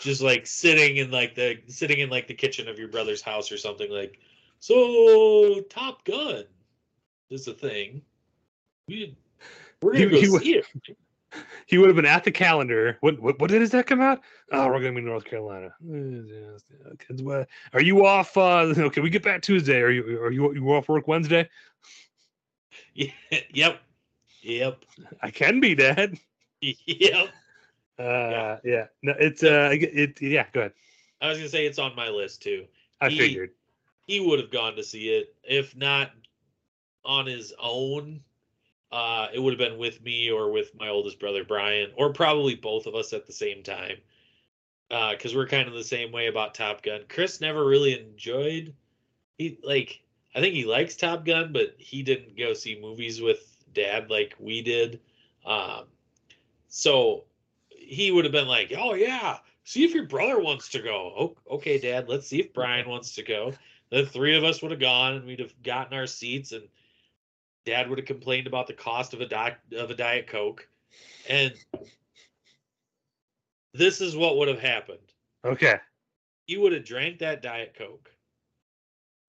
[0.00, 3.50] just like sitting in like the sitting in like the kitchen of your brother's house
[3.50, 3.90] or something.
[3.90, 4.18] Like,
[4.60, 6.44] so Top Gun
[7.30, 8.02] is a thing.
[8.88, 9.16] We
[9.82, 10.66] we're gonna He- go he would- see it.
[11.66, 12.98] he would have been at the calendar.
[13.00, 14.20] What what, what does that come out?
[14.52, 15.72] Oh, we're gonna be in North Carolina.
[16.98, 18.36] Kids, what- Are you off?
[18.36, 19.80] Uh, okay, we get back Tuesday.
[19.80, 21.48] Are you are you you off work Wednesday?
[22.94, 23.10] Yeah,
[23.52, 23.80] yep,
[24.42, 24.84] yep,
[25.22, 26.18] I can be, Dad.
[26.60, 27.28] yep.
[27.98, 28.86] Uh, yeah.
[29.02, 30.20] No, it's uh, it.
[30.20, 30.72] Yeah, go ahead.
[31.20, 32.66] I was gonna say it's on my list too.
[33.00, 33.50] I He- figured.
[34.06, 36.10] he would have gone to see it if not
[37.04, 38.20] on his own
[38.92, 42.54] uh it would have been with me or with my oldest brother brian or probably
[42.54, 43.96] both of us at the same time
[44.90, 48.74] uh because we're kind of the same way about top gun chris never really enjoyed
[49.38, 50.02] he like
[50.34, 54.34] i think he likes top gun but he didn't go see movies with dad like
[54.38, 55.00] we did.
[55.44, 55.84] Um
[56.68, 57.24] so
[57.68, 61.12] he would have been like oh yeah see if your brother wants to go.
[61.18, 63.52] "O- okay dad let's see if brian wants to go.
[63.90, 66.62] The three of us would have gone and we'd have gotten our seats and
[67.66, 70.66] dad would have complained about the cost of a doc of a diet coke.
[71.28, 71.52] And
[73.74, 74.98] this is what would have happened.
[75.44, 75.76] Okay.
[76.46, 78.10] he would have drank that diet coke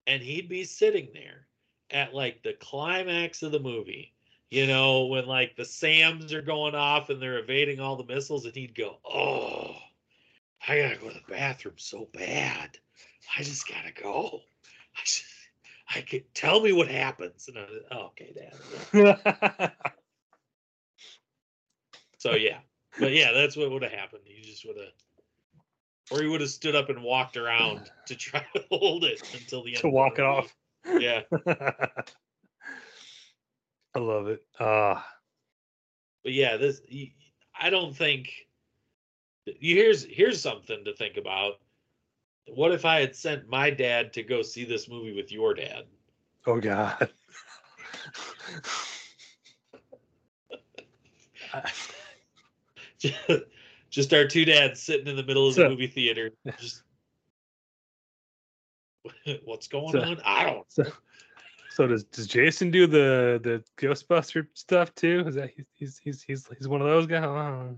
[0.06, 1.46] and he'd be sitting there
[1.90, 4.11] at like the climax of the movie
[4.52, 8.44] you know when like the sams are going off and they're evading all the missiles
[8.44, 9.74] and he'd go oh
[10.68, 12.78] i gotta go to the bathroom so bad.
[13.36, 14.40] I just gotta go.
[14.96, 15.24] I, just,
[15.94, 17.48] I could tell me what happens.
[17.48, 18.34] And I, was, oh, okay
[18.92, 19.72] dad.
[22.18, 22.58] So yeah.
[23.00, 24.22] But yeah that's what would have happened.
[24.24, 24.92] He just would have
[26.10, 29.64] or he would have stood up and walked around to try to hold it until
[29.64, 30.54] the end to of the walk it off.
[30.98, 31.22] yeah
[33.94, 34.42] I love it.
[34.58, 35.00] Uh
[36.24, 36.80] but yeah this
[37.60, 38.32] I don't think
[39.46, 41.54] you here's here's something to think about
[42.48, 45.84] what if i had sent my dad to go see this movie with your dad
[46.46, 47.10] oh god.
[53.90, 56.82] just our two dads sitting in the middle of the movie theater just
[59.44, 60.84] what's going So- on i don't So,
[61.74, 65.24] so does does Jason do the the Ghostbuster stuff too?
[65.26, 67.74] Is that he's he's he's he's, he's one of those guys?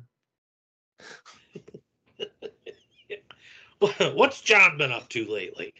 [4.15, 5.75] What's john been up to lately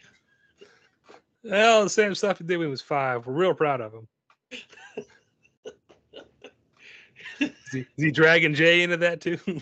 [1.43, 3.25] Well, the same stuff he did when he was five.
[3.25, 4.07] We're real proud of him.
[7.39, 9.39] is, he, is he dragging Jay into that too?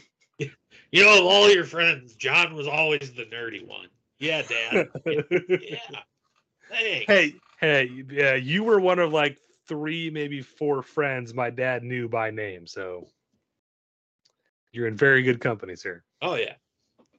[0.92, 3.88] You know, of all your friends, John was always the nerdy one.
[4.20, 4.90] Yeah, Dad.
[5.08, 5.78] yeah.
[6.70, 7.04] Hey.
[7.08, 12.10] hey, hey, yeah, you were one of like three, maybe four friends my dad knew
[12.10, 12.68] by name.
[12.68, 13.08] So
[14.74, 16.04] you're in very good company, sir.
[16.22, 16.56] Oh yeah.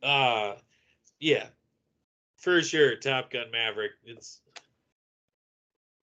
[0.07, 0.57] Uh
[1.18, 1.46] yeah.
[2.37, 3.92] For sure, Top Gun Maverick.
[4.04, 4.42] It's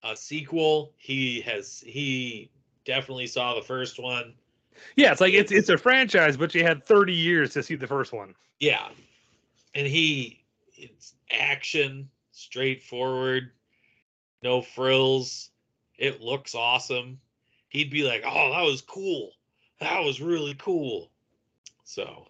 [0.02, 0.92] a sequel.
[0.96, 2.50] He has he
[2.84, 4.34] definitely saw the first one.
[4.96, 7.86] Yeah, it's like it's it's a franchise, but you had 30 years to see the
[7.86, 8.34] first one.
[8.58, 8.88] Yeah.
[9.76, 13.52] And he it's action, straightforward,
[14.42, 15.50] no frills.
[15.98, 17.20] It looks awesome.
[17.68, 19.32] He'd be like, "Oh, that was cool.
[19.80, 21.10] That was really cool."
[21.84, 22.26] So,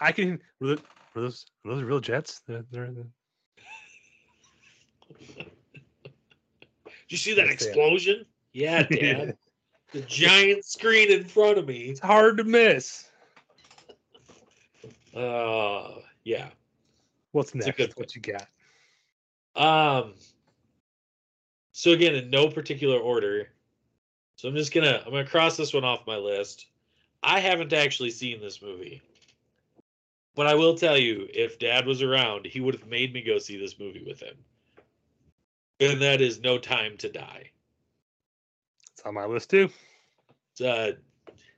[0.00, 0.78] I can were,
[1.14, 2.40] those were those real jets?
[2.46, 3.06] They're, they're, did
[7.08, 7.68] you see that Yes, they are.
[7.70, 8.26] explosion?
[8.52, 9.36] Yeah, Dad.
[9.92, 11.90] the giant screen in front of me.
[11.90, 13.08] it's hard to miss.
[15.14, 16.48] Uh, yeah.
[17.32, 17.96] What's next?
[17.96, 18.46] what you got?
[19.54, 20.14] Um.
[21.72, 23.48] So again, in no particular order.
[24.36, 26.66] So I'm just gonna I'm gonna cross this one off my list.
[27.22, 29.00] I haven't actually seen this movie,
[30.34, 33.38] but I will tell you, if Dad was around, he would have made me go
[33.38, 34.36] see this movie with him.
[35.80, 37.50] And that is No Time to Die.
[38.92, 39.68] It's on my list too.
[40.52, 40.92] It's, uh,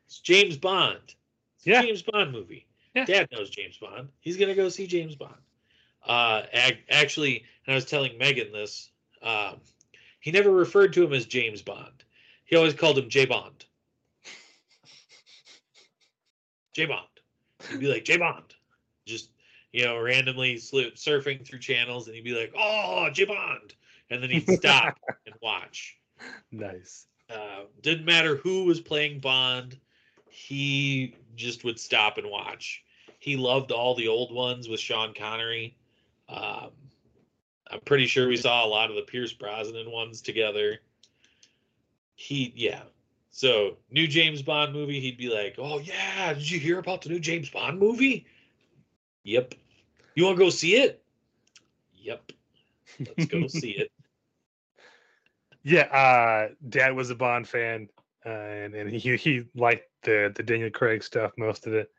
[0.06, 1.14] it's James Bond.
[1.56, 1.82] It's a Yeah.
[1.82, 2.66] James Bond movie.
[2.94, 3.06] Yeah.
[3.06, 4.08] Dad knows James Bond.
[4.20, 5.40] He's gonna go see James Bond.
[6.06, 8.90] Uh, ac- actually, and I was telling Megan this.
[9.22, 9.60] Um,
[10.24, 12.02] he never referred to him as James Bond.
[12.46, 13.66] He always called him J Bond.
[16.72, 17.06] J Bond.
[17.68, 18.54] He'd be like J Bond,
[19.04, 19.28] just
[19.74, 23.74] you know, randomly surfing through channels, and he'd be like, "Oh, J Bond,"
[24.08, 25.98] and then he'd stop and watch.
[26.50, 27.06] Nice.
[27.28, 29.78] Uh, didn't matter who was playing Bond,
[30.30, 32.82] he just would stop and watch.
[33.18, 35.76] He loved all the old ones with Sean Connery.
[36.30, 36.70] Um,
[37.70, 40.80] I'm pretty sure we saw a lot of the Pierce Brosnan ones together.
[42.14, 42.82] He, yeah.
[43.30, 47.08] So, new James Bond movie, he'd be like, "Oh yeah, did you hear about the
[47.08, 48.26] new James Bond movie?"
[49.24, 49.54] Yep.
[50.14, 51.02] You want to go see it?
[51.94, 52.32] Yep.
[53.00, 53.90] Let's go see it.
[55.66, 57.88] Yeah, uh, Dad was a Bond fan,
[58.26, 61.90] uh, and and he he liked the the Daniel Craig stuff, most of it.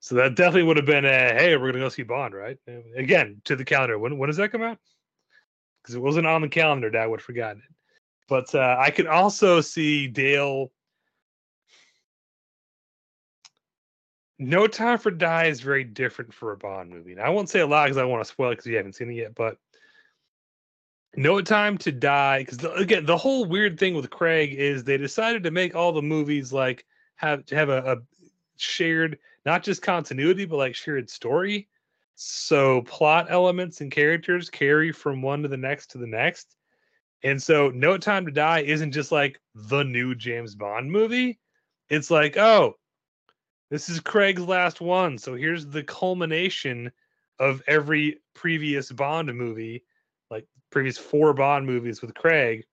[0.00, 2.56] So that definitely would have been a hey, we're gonna go see Bond, right?
[2.66, 3.98] And Again, to the calendar.
[3.98, 4.78] When when does that come out?
[5.82, 6.90] Because it wasn't on the calendar.
[6.90, 7.74] Dad would have forgotten it.
[8.28, 10.70] But uh, I could also see Dale.
[14.38, 17.12] No Time for Die is very different for a Bond movie.
[17.12, 18.94] And I won't say a lot because I want to spoil it because you haven't
[18.94, 19.34] seen it yet.
[19.34, 19.56] But
[21.16, 25.42] No Time to Die, because again, the whole weird thing with Craig is they decided
[25.42, 27.96] to make all the movies like have to have a, a
[28.56, 31.68] shared, not just continuity, but like shared story.
[32.14, 36.56] So plot elements and characters carry from one to the next to the next.
[37.24, 41.38] And so No Time to Die isn't just like the new James Bond movie.
[41.88, 42.76] It's like, oh,
[43.70, 45.18] this is Craig's last one.
[45.18, 46.92] So here's the culmination
[47.38, 49.84] of every previous Bond movie,
[50.30, 52.64] like previous four Bond movies with Craig.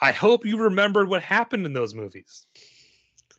[0.00, 2.46] I hope you remembered what happened in those movies.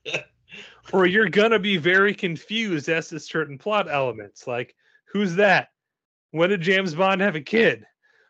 [0.94, 4.46] or you're going to be very confused as to certain plot elements.
[4.46, 4.76] Like,
[5.12, 5.70] who's that?
[6.32, 7.86] When did James Bond have a kid?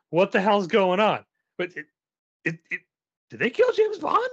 [0.09, 1.23] What the hell's going on?
[1.57, 1.85] But it,
[2.45, 2.81] it, it
[3.29, 4.29] did they kill James Bond?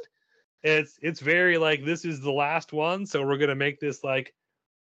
[0.62, 4.34] It's it's very like this is the last one, so we're gonna make this like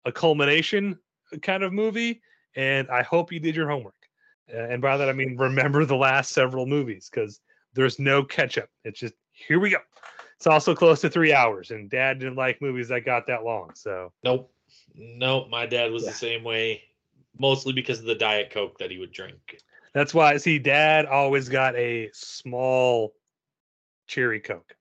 [0.04, 0.98] a culmination
[1.42, 2.22] kind of movie.
[2.54, 3.94] And I hope you did your homework.
[4.52, 7.40] Uh, and by that I mean remember the last several movies because
[7.74, 8.68] there's no catch up.
[8.84, 9.78] It's just here we go.
[10.36, 13.72] It's also close to three hours, and Dad didn't like movies that got that long.
[13.74, 14.50] So Nope.
[14.94, 15.48] Nope.
[15.50, 16.10] My dad was Yeah.
[16.10, 16.82] the same way,
[17.38, 19.58] mostly because of the Diet Coke that he would drink.
[19.92, 23.14] that's why see Dad always got a small
[24.06, 24.74] cherry Coke.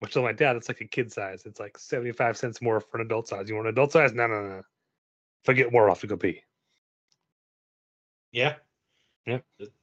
[0.00, 1.44] Which I'm like, Dad, that's like a kid size.
[1.46, 3.48] It's like 75 cents more for an adult size.
[3.48, 4.12] You want an adult size?
[4.12, 4.58] No, no, no.
[4.58, 6.42] If I get more, have to go pee.
[8.32, 8.56] Yeah.
[9.26, 9.38] Yeah.
[9.58, 9.76] It's-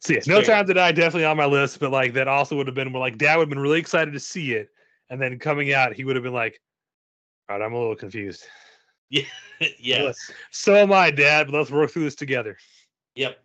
[0.00, 0.56] So yeah, It's No fair.
[0.56, 3.00] Time to Die definitely on my list, but like that also would have been where
[3.00, 4.68] like Dad would have been really excited to see it,
[5.10, 6.60] and then coming out, he would have been like,
[7.48, 8.44] "All right, I'm a little confused."
[9.10, 9.22] Yeah.
[9.78, 10.16] yes.
[10.50, 11.46] So am I, Dad.
[11.46, 12.56] But let's work through this together.
[13.14, 13.38] Yep.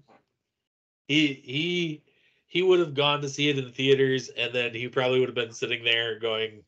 [1.08, 2.04] He he
[2.48, 5.36] he would have gone to see it in theaters, and then he probably would have
[5.36, 6.64] been sitting there going,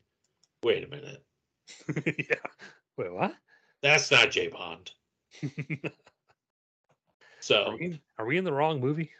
[0.62, 1.24] "Wait a minute,
[2.06, 2.36] yeah.
[2.96, 3.34] Wait, what?
[3.82, 4.90] that's not J Bond."
[7.44, 9.10] So Are we, in, are we in the wrong movie?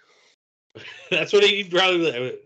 [1.11, 2.39] that's what he'd probably.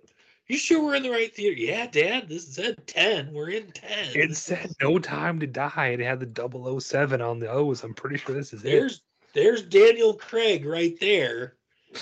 [0.49, 1.61] You sure we're in the right theater?
[1.61, 2.28] Yeah, Dad.
[2.28, 3.32] This said ten.
[3.34, 4.09] We're in ten.
[4.14, 5.86] It said No Time to Die.
[5.88, 7.84] It had the 007 on the O's.
[7.84, 8.70] I'm pretty sure this is it.
[8.70, 9.03] There's
[9.34, 11.57] there's Daniel Craig right there.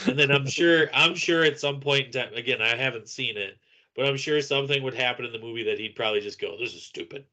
[0.06, 3.36] and then I'm sure I'm sure at some point in time again I haven't seen
[3.36, 3.58] it,
[3.96, 6.72] but I'm sure something would happen in the movie that he'd probably just go, "This
[6.72, 7.24] is stupid."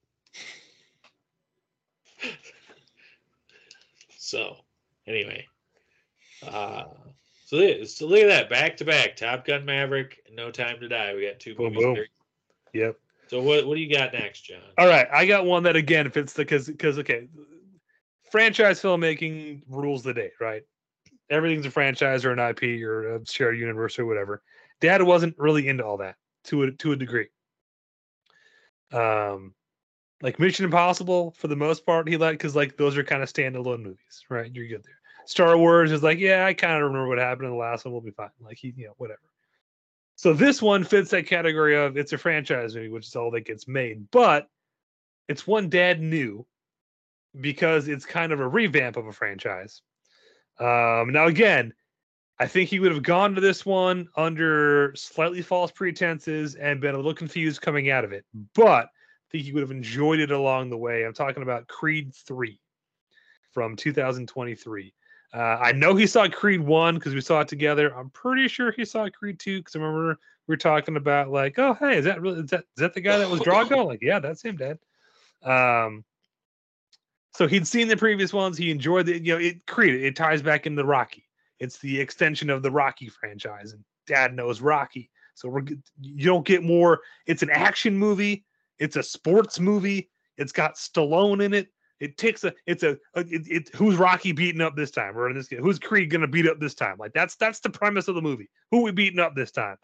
[4.17, 4.57] so,
[5.05, 5.45] anyway,
[6.47, 6.85] uh,
[7.53, 11.13] so so look at that back to back Top Gun Maverick, No Time to Die.
[11.13, 11.83] We got two Boom, movies.
[11.83, 11.93] boom.
[11.93, 12.07] there.
[12.73, 12.95] Yep.
[13.27, 14.61] So what what do you got next, John?
[14.77, 17.27] All right, I got one that again fits the because because okay,
[18.31, 20.63] franchise filmmaking rules the day, right?
[21.29, 24.41] Everything's a franchise or an IP or a shared universe or whatever.
[24.81, 27.27] Dad wasn't really into all that to a to a degree.
[28.91, 29.53] Um,
[30.21, 33.31] like Mission Impossible for the most part, he liked because like those are kind of
[33.31, 34.51] standalone movies, right?
[34.53, 34.99] You're good there.
[35.25, 37.93] Star Wars is like, yeah, I kind of remember what happened in the last one.
[37.93, 38.29] We'll be fine.
[38.41, 39.21] Like he, you know, whatever.
[40.15, 43.45] So this one fits that category of it's a franchise movie, which is all that
[43.45, 44.47] gets made, but
[45.27, 46.45] it's one dad knew
[47.39, 49.81] because it's kind of a revamp of a franchise.
[50.59, 51.73] Um, now again,
[52.39, 56.93] I think he would have gone to this one under slightly false pretenses and been
[56.93, 60.31] a little confused coming out of it, but I think he would have enjoyed it
[60.31, 61.05] along the way.
[61.05, 62.59] I'm talking about Creed 3
[63.51, 64.93] from 2023.
[65.33, 67.95] Uh, I know he saw Creed 1 because we saw it together.
[67.95, 71.57] I'm pretty sure he saw Creed 2 because I remember we were talking about like,
[71.57, 73.85] oh hey, is that really is that is that the guy that was Drago?
[73.85, 74.77] like, yeah, that's him, Dad.
[75.43, 76.03] Um,
[77.33, 78.57] so he'd seen the previous ones.
[78.57, 80.03] He enjoyed the, you know, it Creed.
[80.03, 81.27] It ties back into Rocky.
[81.59, 85.09] It's the extension of the Rocky franchise, and Dad knows Rocky.
[85.33, 85.63] So we're
[85.99, 87.01] you don't get more.
[87.25, 88.45] It's an action movie.
[88.77, 90.11] It's a sports movie.
[90.37, 91.69] It's got Stallone in it.
[92.03, 92.53] It takes a.
[92.65, 92.97] It's a.
[93.15, 95.17] a- It, it, who's Rocky beating up this time?
[95.17, 96.97] Or in this, who's Creed gonna beat up this time?
[96.97, 98.49] Like that's that's the premise of the movie.
[98.71, 99.77] Who we beating up this time?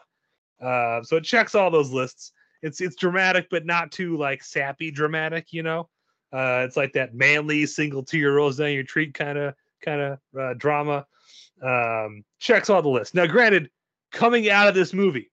[0.60, 2.32] Uh, so it checks all those lists.
[2.62, 5.52] It's it's dramatic, but not too like sappy dramatic.
[5.52, 5.88] You know,
[6.32, 10.18] uh, it's like that manly single tear rolls down your treat kind of kind of
[10.38, 11.06] uh, drama.
[11.62, 13.14] Um, checks all the lists.
[13.14, 13.70] Now, granted,
[14.12, 15.30] coming out of this movie,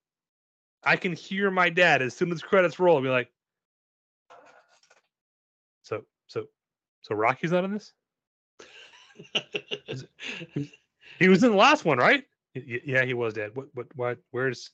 [0.84, 3.30] I can hear my dad as soon as credits roll, be like,
[5.84, 6.48] "So, so,
[7.02, 7.93] so Rocky's not in this?
[11.20, 12.24] He was in the last one, right?
[12.54, 13.52] Yeah, he was, Dad.
[13.56, 14.18] What, what, what?
[14.32, 14.72] Where's,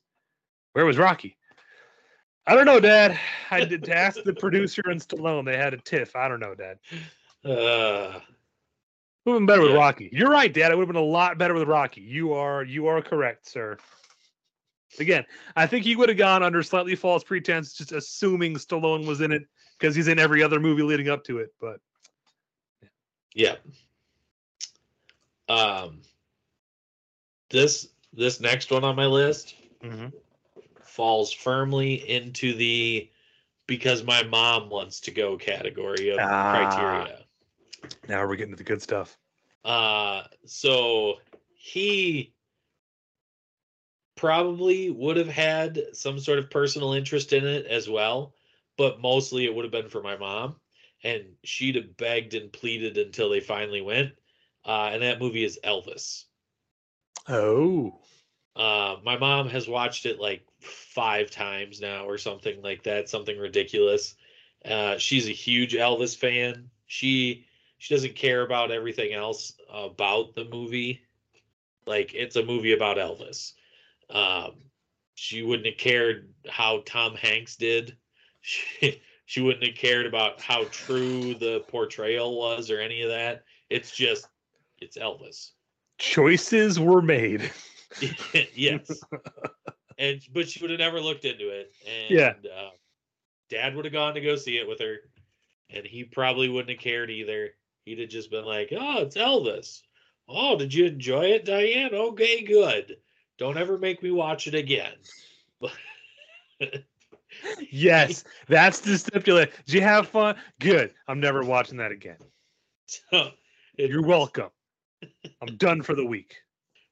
[0.73, 1.37] where was Rocky?
[2.45, 3.17] I don't know, Dad.
[3.51, 5.45] I did to ask the producer and Stallone.
[5.45, 6.15] They had a tiff.
[6.15, 6.77] I don't know, Dad.
[7.45, 8.19] Uh,
[9.25, 10.09] Would have been better with Rocky.
[10.11, 10.71] You're right, Dad.
[10.71, 12.01] It would have been a lot better with Rocky.
[12.01, 13.77] You are you are correct, sir.
[14.99, 19.21] Again, I think he would have gone under slightly false pretense, just assuming Stallone was
[19.21, 19.43] in it
[19.79, 21.53] because he's in every other movie leading up to it.
[21.59, 21.79] But
[23.33, 23.55] yeah.
[25.49, 26.01] Um,
[27.49, 29.55] this this next one on my list
[30.83, 33.09] falls firmly into the
[33.67, 36.51] because my mom wants to go category of Ah.
[36.51, 37.25] criteria.
[38.07, 39.17] now we're getting to the good stuff.
[39.65, 41.15] Uh, so
[41.53, 42.33] he
[44.15, 48.33] probably would have had some sort of personal interest in it as well,
[48.77, 50.55] but mostly it would have been for my mom,
[51.03, 54.13] and she'd have begged and pleaded until they finally went.
[54.65, 56.25] Uh, and that movie is Elvis.
[57.27, 57.99] Oh,
[58.55, 63.37] Uh, my mom has watched it like five times now or something like that, something
[63.37, 64.15] ridiculous.
[64.63, 66.69] Uh, she's a huge Elvis fan.
[66.85, 67.47] She
[67.79, 71.01] she doesn't care about everything else about the movie.
[71.87, 73.53] Like it's a movie about Elvis.
[74.09, 74.53] Um,
[75.15, 77.97] she wouldn't have cared how Tom Hanks did.
[78.45, 79.01] She
[79.33, 83.41] she wouldn't have cared about how true the portrayal was or any of that.
[83.71, 84.27] It's just
[84.77, 85.53] it's Elvis.
[85.97, 87.51] choices were made.
[88.53, 88.91] yes.
[89.97, 91.73] and but she would have never looked into it.
[91.83, 92.33] And Yeah.
[92.55, 92.69] uh,
[93.49, 94.97] dad would have gone to go see it with her,
[95.71, 97.55] and he probably wouldn't have cared either.
[97.85, 99.81] He'd have just been like, "Oh, it's Elvis.
[100.27, 101.95] Oh, did you enjoy it, Diane?
[101.95, 102.97] Okay, good.
[103.39, 104.93] Don't ever make me watch it again."
[107.71, 109.51] yes, that's the stipulation.
[109.65, 110.35] Did you have fun?
[110.59, 110.93] Good.
[111.07, 112.17] I'm never watching that again.
[112.85, 113.31] so
[113.77, 114.49] You're welcome.
[115.41, 116.35] I'm done for the week.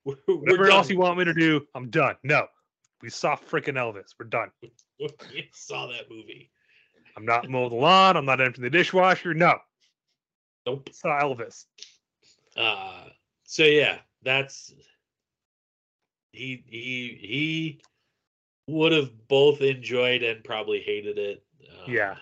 [0.06, 0.78] we're, we're Whatever done.
[0.78, 2.16] else you want me to do, I'm done.
[2.24, 2.48] No,
[3.02, 4.14] we saw freaking Elvis.
[4.20, 4.52] We're done.
[5.00, 6.52] we saw that movie.
[7.18, 8.18] I'm not mowing the lawn.
[8.18, 9.34] I'm not emptying the dishwasher.
[9.34, 9.58] No,
[10.66, 10.90] Nope.
[10.92, 11.66] saw Elvis.
[12.58, 13.06] Uh
[13.44, 14.74] so yeah, that's
[16.32, 17.82] he he he
[18.68, 21.44] would have both enjoyed and probably hated it.
[21.64, 22.16] Uh, Yeah.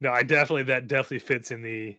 [0.00, 1.96] No, I definitely that definitely fits in the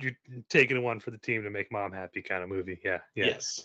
[0.00, 0.12] you're
[0.48, 2.80] taking one for the team to make mom happy kind of movie.
[2.84, 3.26] Yeah, yeah.
[3.26, 3.62] Yes.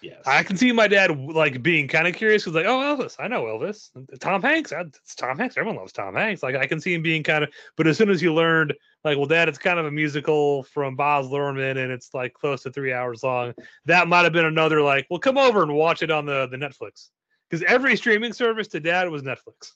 [0.00, 0.22] Yes.
[0.26, 3.26] I can see my dad like being kind of curious because like, oh Elvis, I
[3.26, 3.88] know Elvis.
[4.20, 5.56] Tom Hanks, I- it's Tom Hanks.
[5.56, 6.42] Everyone loves Tom Hanks.
[6.42, 7.50] Like I can see him being kind of.
[7.76, 10.94] But as soon as you learned, like, well, Dad, it's kind of a musical from
[10.94, 13.54] Baz Luhrmann, and it's like close to three hours long.
[13.86, 16.56] That might have been another like, well, come over and watch it on the the
[16.58, 17.08] Netflix
[17.48, 19.72] because every streaming service to Dad was Netflix.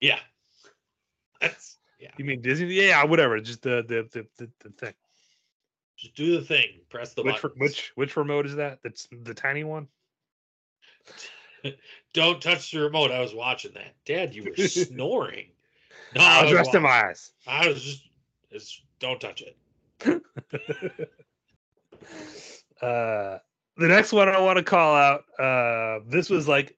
[0.00, 0.18] yeah.
[1.40, 2.10] That's yeah.
[2.16, 2.66] You mean Disney?
[2.74, 3.38] Yeah, whatever.
[3.40, 4.94] Just the the the, the, the thing.
[5.96, 6.80] Just do the thing.
[6.90, 7.58] Press the Which button.
[7.58, 8.78] which which remote is that?
[8.82, 9.88] That's the tiny one.
[12.12, 13.10] Don't touch the remote.
[13.10, 13.94] I was watching that.
[14.04, 15.46] Dad, you were snoring.
[16.14, 17.32] No, I was was resting my eyes.
[17.46, 18.02] I was just.
[18.50, 19.56] It's, don't touch it.
[22.82, 23.38] uh
[23.76, 26.76] the next one I want to call out, uh this was like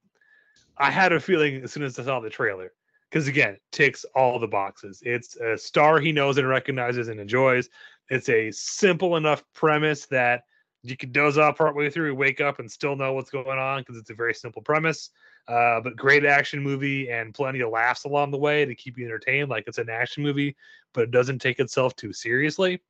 [0.79, 2.73] I had a feeling as soon as I saw the trailer.
[3.11, 5.01] Because again, ticks all the boxes.
[5.05, 7.69] It's a star he knows and recognizes and enjoys.
[8.11, 10.43] It's a simple enough premise that
[10.83, 13.97] you could doze off partway through, wake up, and still know what's going on because
[13.97, 15.11] it's a very simple premise.
[15.49, 19.05] Uh, but great action movie and plenty of laughs along the way to keep you
[19.05, 19.49] entertained.
[19.49, 20.57] Like it's an action movie,
[20.93, 22.83] but it doesn't take itself too seriously.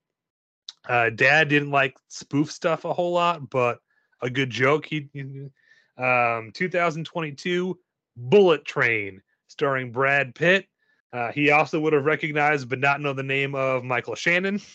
[0.89, 3.81] Uh, Dad didn't like spoof stuff a whole lot, but
[4.23, 4.87] a good joke.
[4.87, 5.51] He, he-
[5.99, 7.79] um, 2022
[8.17, 10.67] Bullet Train, starring Brad Pitt.
[11.13, 14.61] Uh, he also would have recognized, but not know the name of Michael Shannon.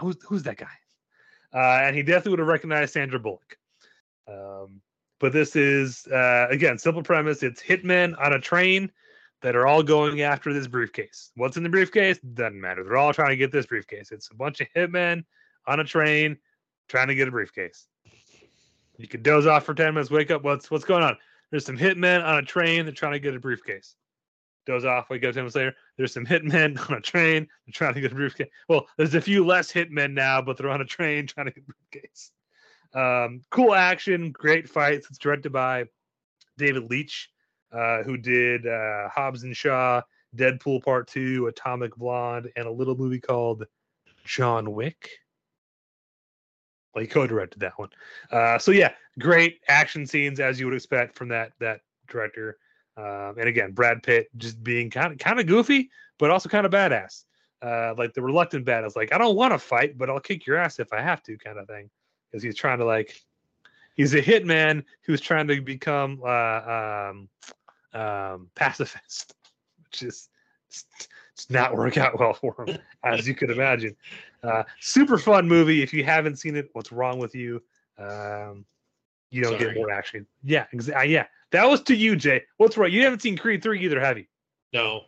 [0.00, 0.66] Who's who's that guy?
[1.52, 3.58] Uh, and he definitely would have recognized Sandra Bullock.
[4.26, 4.80] Um,
[5.20, 7.42] but this is uh, again simple premise.
[7.42, 8.90] It's hitmen on a train
[9.42, 11.30] that are all going after this briefcase.
[11.36, 12.82] What's in the briefcase doesn't matter.
[12.82, 14.10] They're all trying to get this briefcase.
[14.10, 15.24] It's a bunch of hitmen
[15.66, 16.38] on a train
[16.88, 17.86] trying to get a briefcase.
[18.96, 20.42] You could doze off for 10 minutes, wake up.
[20.42, 21.16] What's what's going on?
[21.50, 22.84] There's some hitmen on a train.
[22.84, 23.96] They're trying to get a briefcase.
[24.66, 25.74] Doze off, wake up 10 minutes later.
[25.96, 27.46] There's some hitmen on a train.
[27.66, 28.48] They're trying to get a briefcase.
[28.68, 31.64] Well, there's a few less hitmen now, but they're on a train trying to get
[31.64, 32.30] a briefcase.
[32.94, 35.08] Um, cool action, great fights.
[35.10, 35.84] It's directed by
[36.56, 37.28] David Leitch,
[37.72, 40.00] uh, who did uh, Hobbs and Shaw,
[40.36, 43.64] Deadpool Part Two, Atomic Blonde, and a little movie called
[44.24, 45.10] John Wick.
[47.02, 47.90] He co-directed that one.
[48.30, 52.58] Uh, so yeah, great action scenes as you would expect from that that director.
[52.96, 56.66] Um, and again, Brad Pitt just being kind of kind of goofy, but also kind
[56.66, 57.24] of badass.
[57.62, 60.56] Uh, like the reluctant badass, like I don't want to fight, but I'll kick your
[60.56, 61.88] ass if I have to, kind of thing.
[62.30, 63.18] Because he's trying to like,
[63.94, 67.28] he's a hitman who's trying to become uh, um,
[67.94, 69.34] um, pacifist,
[69.84, 70.28] which is
[71.34, 73.96] it's, not work out well for him, as you could imagine.
[74.42, 75.82] Uh, super fun movie.
[75.82, 77.62] If you haven't seen it, what's wrong with you?
[77.98, 78.64] Um,
[79.30, 80.26] you don't get more action.
[80.44, 81.12] Yeah, exactly.
[81.12, 82.42] Yeah, that was to you, Jay.
[82.58, 82.90] What's wrong?
[82.90, 84.26] You haven't seen Creed three either, have you?
[84.72, 85.02] No,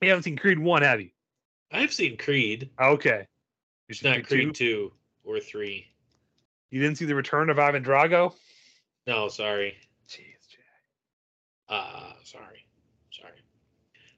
[0.00, 1.10] You haven't seen Creed one, have you?
[1.70, 2.70] I've seen Creed.
[2.80, 3.26] Okay.
[3.88, 4.90] It's not Creed two.
[4.90, 4.92] two
[5.24, 5.86] or three.
[6.70, 8.34] You didn't see the return of Ivan Drago?
[9.06, 9.76] No, sorry.
[10.08, 10.58] Jeez, Jay.
[11.68, 12.42] Uh sorry.
[12.44, 12.61] Sorry.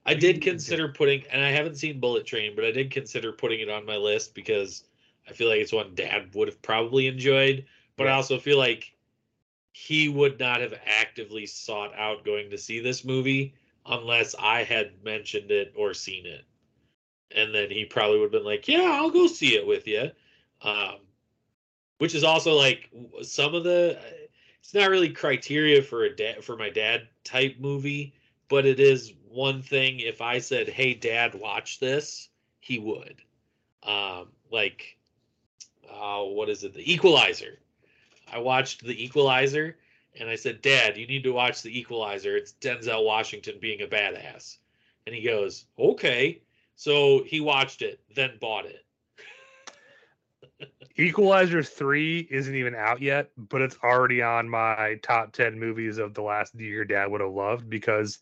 [0.07, 3.61] I did consider putting and I haven't seen Bullet Train, but I did consider putting
[3.61, 4.85] it on my list because
[5.29, 7.65] I feel like it's one dad would have probably enjoyed,
[7.97, 8.93] but I also feel like
[9.73, 13.55] he would not have actively sought out going to see this movie
[13.87, 16.45] unless I had mentioned it or seen it.
[17.35, 20.11] And then he probably would have been like, "Yeah, I'll go see it with you."
[20.63, 20.99] Um
[21.99, 22.91] which is also like
[23.23, 23.99] some of the
[24.61, 28.15] it's not really criteria for a dad for my dad type movie,
[28.49, 32.29] but it is one thing if I said, "Hey dad, watch this,"
[32.61, 33.21] he would.
[33.83, 34.97] Um like
[35.91, 36.75] uh what is it?
[36.75, 37.59] The Equalizer.
[38.33, 39.77] I watched The Equalizer
[40.19, 42.37] and I said, "Dad, you need to watch The Equalizer.
[42.37, 44.59] It's Denzel Washington being a badass."
[45.07, 46.41] And he goes, "Okay."
[46.77, 48.85] So he watched it, then bought it.
[50.97, 56.15] Equalizer 3 isn't even out yet, but it's already on my top 10 movies of
[56.15, 58.19] the last year dad would have loved because,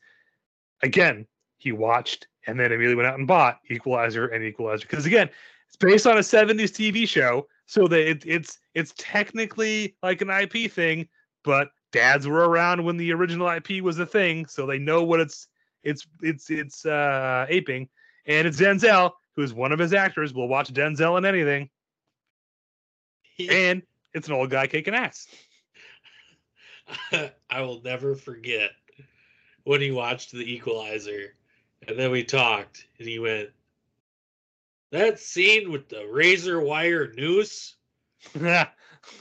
[0.83, 1.27] again,
[1.59, 4.87] he watched and then immediately went out and bought Equalizer and Equalizer.
[4.89, 5.29] Because, again,
[5.69, 7.47] it's based on a 70s TV show.
[7.67, 11.09] So that it, it's it's technically like an IP thing,
[11.43, 15.21] but dads were around when the original IP was a thing, so they know what
[15.21, 15.49] it's
[15.83, 17.89] it's it's it's uh aping.
[18.27, 20.35] And it's Denzel, who's one of his actors.
[20.35, 21.71] will watch Denzel in anything
[23.51, 23.83] and
[24.15, 25.27] it's an old guy kicking ass.
[27.51, 28.71] I will never forget
[29.65, 31.35] when he watched The Equalizer,
[31.87, 33.51] and then we talked, and he went,
[34.91, 37.77] "That scene with the razor wire noose,
[38.35, 38.75] that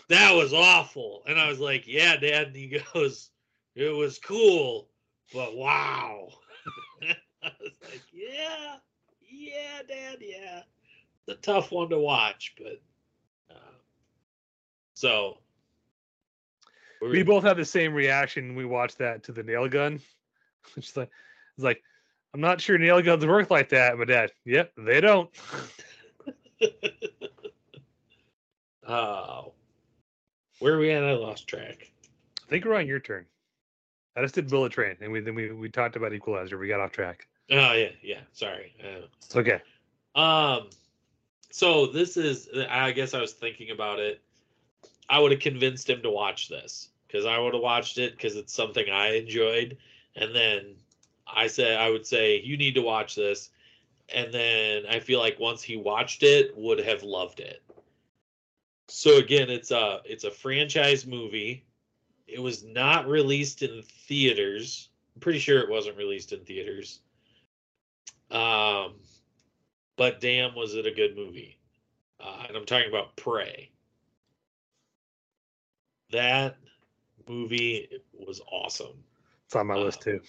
[0.09, 3.29] was awful." And I was like, "Yeah, Dad." And he goes,
[3.75, 4.89] "It was cool,
[5.33, 6.29] but wow."
[7.43, 8.77] I was like, "Yeah,
[9.21, 10.63] yeah, Dad, yeah."
[11.27, 12.81] It's a tough one to watch, but
[13.51, 13.73] uh,
[14.93, 15.37] so
[17.01, 19.99] we both have the same reaction when we watched that to the nail gun.
[20.77, 21.09] It's like,
[21.57, 21.81] it's like,
[22.33, 25.29] I'm not sure nail guns work like that, but dad, yep, they don't.
[28.87, 29.53] Oh,
[30.59, 31.03] where are we at?
[31.03, 31.91] I lost track.
[32.45, 33.25] I think we're on your turn.
[34.15, 36.57] I just did Bullet Train, and we then we, we talked about Equalizer.
[36.57, 37.27] We got off track.
[37.51, 38.19] Oh yeah, yeah.
[38.33, 38.73] Sorry.
[38.83, 39.61] Uh, It's okay.
[40.15, 40.69] Um,
[41.51, 44.21] so this is, I guess I was thinking about it.
[45.09, 48.35] I would have convinced him to watch this because I would have watched it because
[48.35, 49.77] it's something I enjoyed.
[50.15, 50.75] And then
[51.27, 53.49] I said, I would say, you need to watch this.
[54.13, 57.61] And then I feel like once he watched it, would have loved it.
[58.89, 61.63] So again, it's a it's a franchise movie.
[62.27, 64.89] It was not released in theaters.
[65.15, 66.99] I'm pretty sure it wasn't released in theaters.
[68.29, 68.95] Um,
[69.95, 71.57] but damn, was it a good movie?
[72.19, 73.71] Uh, and I'm talking about Prey.
[76.11, 76.57] That
[77.27, 79.03] movie was awesome.
[79.51, 80.21] It's on my Uh, list too.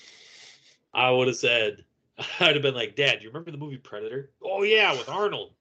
[0.94, 1.84] I would have said,
[2.40, 4.32] I'd have been like, Dad, you remember the movie Predator?
[4.42, 5.54] Oh yeah, with Arnold,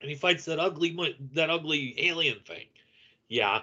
[0.00, 0.96] and he fights that ugly,
[1.34, 2.64] that ugly alien thing.
[3.28, 3.60] Yeah,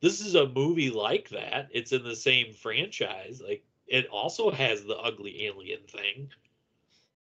[0.00, 1.68] this is a movie like that.
[1.72, 3.42] It's in the same franchise.
[3.44, 6.30] Like it also has the ugly alien thing,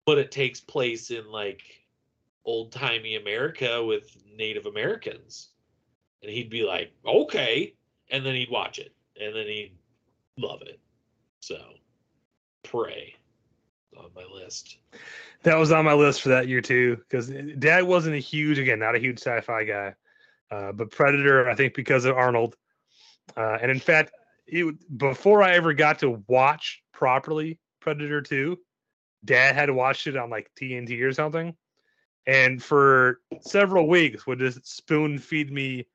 [0.05, 1.63] but it takes place in like
[2.45, 5.49] old timey America with Native Americans,
[6.21, 7.73] and he'd be like, okay,
[8.11, 9.75] and then he'd watch it, and then he'd
[10.37, 10.79] love it.
[11.41, 11.57] So,
[12.63, 13.15] Prey
[13.97, 14.77] on my list.
[15.43, 17.27] That was on my list for that year too, because
[17.59, 19.95] Dad wasn't a huge, again, not a huge sci-fi guy,
[20.51, 22.55] uh, but Predator, I think, because of Arnold,
[23.35, 24.11] uh, and in fact,
[24.47, 28.59] it, before I ever got to watch properly Predator Two,
[29.25, 31.55] Dad had watched it on like TNT or something,
[32.27, 35.87] and for several weeks would just spoon feed me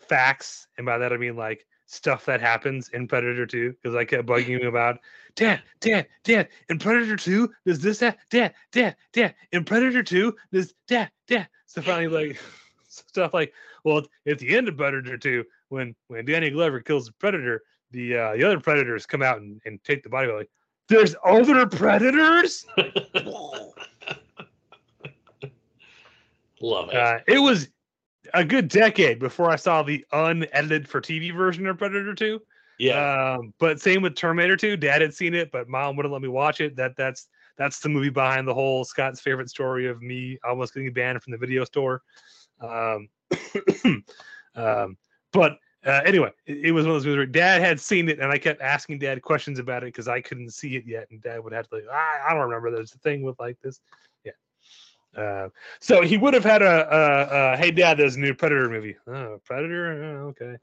[0.00, 4.04] facts, and by that I mean like stuff that happens in Predator 2 because I
[4.04, 4.98] kept bugging him about
[5.34, 10.34] Dad, Dad, Dad, in Predator 2, does this that Dad, Dad, Dad, in Predator 2,
[10.52, 11.48] does Dad, Dad.
[11.66, 12.40] So finally like
[12.88, 13.52] stuff like,
[13.84, 18.16] well, at the end of Predator 2, when when Danny Glover kills the predator, the
[18.16, 20.50] uh the other predators come out and, and take the body like
[20.88, 22.66] there's other predators.
[26.60, 26.96] Love it.
[26.96, 27.68] Uh, it was
[28.34, 32.40] a good decade before I saw the unedited for TV version of Predator 2.
[32.78, 33.36] yeah.
[33.36, 34.76] Um, but same with Terminator 2.
[34.76, 36.76] Dad had seen it, but mom wouldn't let me watch it.
[36.76, 40.92] That that's that's the movie behind the whole Scott's favorite story of me almost getting
[40.92, 42.02] banned from the video store.
[42.60, 43.08] Um,
[44.54, 44.96] um,
[45.32, 48.20] but uh, anyway, it, it was one of those movies where Dad had seen it,
[48.20, 51.20] and I kept asking Dad questions about it because I couldn't see it yet, and
[51.20, 52.70] Dad would have to like, I, I don't remember.
[52.70, 53.80] There's a thing with like this.
[55.16, 55.48] Uh,
[55.80, 58.96] so he would have had a, a, a hey Dad, there's a new Predator movie.
[59.06, 60.56] Oh, Predator, oh, okay.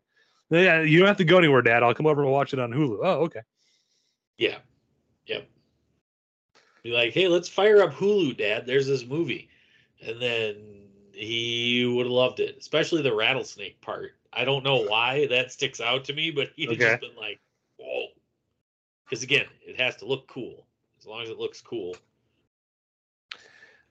[0.50, 1.82] Yeah, you don't have to go anywhere, Dad.
[1.84, 3.00] I'll come over and watch it on Hulu.
[3.02, 3.42] Oh, okay.
[4.38, 4.58] yeah.
[5.26, 5.48] Yep.
[6.84, 8.68] Be like, hey, let's fire up Hulu, Dad.
[8.68, 9.50] There's this movie.
[10.06, 10.56] And then
[11.14, 14.12] he would have loved it, especially the rattlesnake part.
[14.32, 16.78] I don't know why that sticks out to me, but he'd Okay.
[16.78, 17.40] just been like,
[17.80, 18.08] whoa.
[19.06, 20.68] Because again, it has to look cool.
[21.00, 21.96] As long as it looks cool.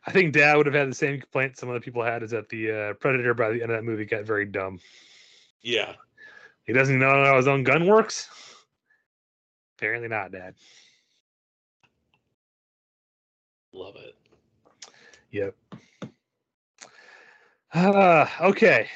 [0.06, 2.48] I think Dad would have had the same complaint some other people had is that
[2.48, 4.78] the uh, Predator by the end of that movie got very dumb.
[5.62, 5.94] Yeah.
[6.64, 8.28] He doesn't know how his own gun works.
[9.78, 10.54] Apparently not, Dad.
[13.72, 14.14] Love it.
[15.30, 15.56] Yep.
[17.72, 18.88] Uh, okay.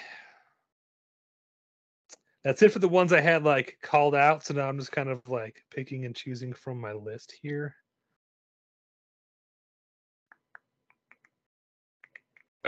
[2.45, 4.45] That's it for the ones I had like called out.
[4.45, 7.75] So now I'm just kind of like picking and choosing from my list here.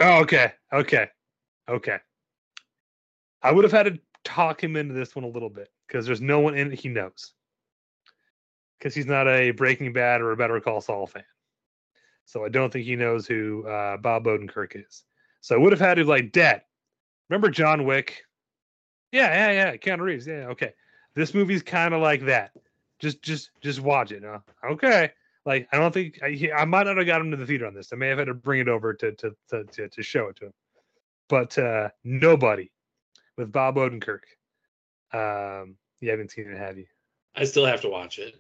[0.01, 0.53] Oh, okay.
[0.72, 1.09] Okay.
[1.68, 1.98] Okay.
[3.42, 6.22] I would have had to talk him into this one a little bit because there's
[6.22, 7.32] no one in it he knows.
[8.78, 11.24] Because he's not a Breaking Bad or a Better Call Saul fan.
[12.24, 15.05] So I don't think he knows who uh, Bob Odenkirk is.
[15.42, 16.62] So I would have had to like, Dad,
[17.28, 18.22] remember John Wick?
[19.12, 19.76] Yeah, yeah, yeah.
[19.76, 20.26] Keanu Reeves.
[20.26, 20.72] Yeah, okay.
[21.14, 22.53] This movie's kind of like that.
[23.01, 24.22] Just, just, just watch it.
[24.24, 24.38] Huh?
[24.64, 25.11] Okay.
[25.47, 27.74] Like I don't think I, I might not have got him to the theater on
[27.74, 27.93] this.
[27.93, 30.36] I may have had to bring it over to to to to, to show it
[30.36, 30.53] to him.
[31.28, 32.70] But uh nobody
[33.36, 34.20] with Bob Odenkirk.
[35.12, 36.86] Um, you haven't seen it, have you?
[37.34, 38.36] I still have to watch it.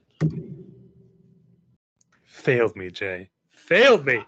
[2.24, 3.30] Failed me, Jay.
[3.50, 4.24] Failed me.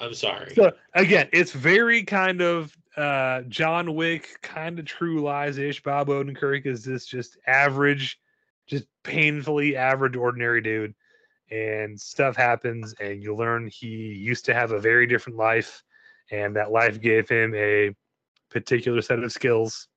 [0.00, 0.54] I'm sorry.
[0.54, 5.82] So again, it's very kind of uh John Wick, kind of True Lies ish.
[5.82, 8.18] Bob Odenkirk is this just average,
[8.66, 10.94] just painfully average, ordinary dude,
[11.50, 15.82] and stuff happens, and you learn he used to have a very different life,
[16.30, 17.94] and that life gave him a
[18.50, 19.88] particular set of skills.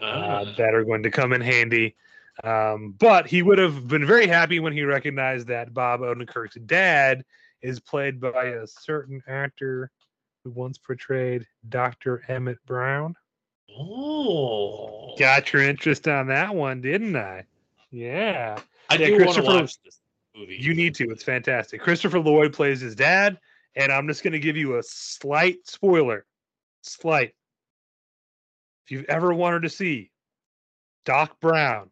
[0.00, 0.54] uh, Ah.
[0.58, 1.94] that are going to come in handy.
[2.42, 7.24] Um, but he would have been very happy when he recognized that Bob Odenkirk's dad
[7.62, 9.92] is played by a certain actor
[10.42, 12.24] who once portrayed Dr.
[12.26, 13.14] Emmett Brown.
[13.78, 17.44] Oh, Got your interest on that one, didn't I?
[17.92, 18.58] Yeah.
[18.90, 20.00] I yeah, do want to Christopher- watch this
[20.36, 20.56] movie.
[20.58, 21.10] You need to.
[21.10, 21.80] It's fantastic.
[21.80, 23.38] Christopher Lloyd plays his dad,
[23.76, 26.24] and I'm just going to give you a slight spoiler.
[26.82, 27.34] Slight.
[28.84, 30.10] If you've ever wanted to see
[31.04, 31.90] Doc Brown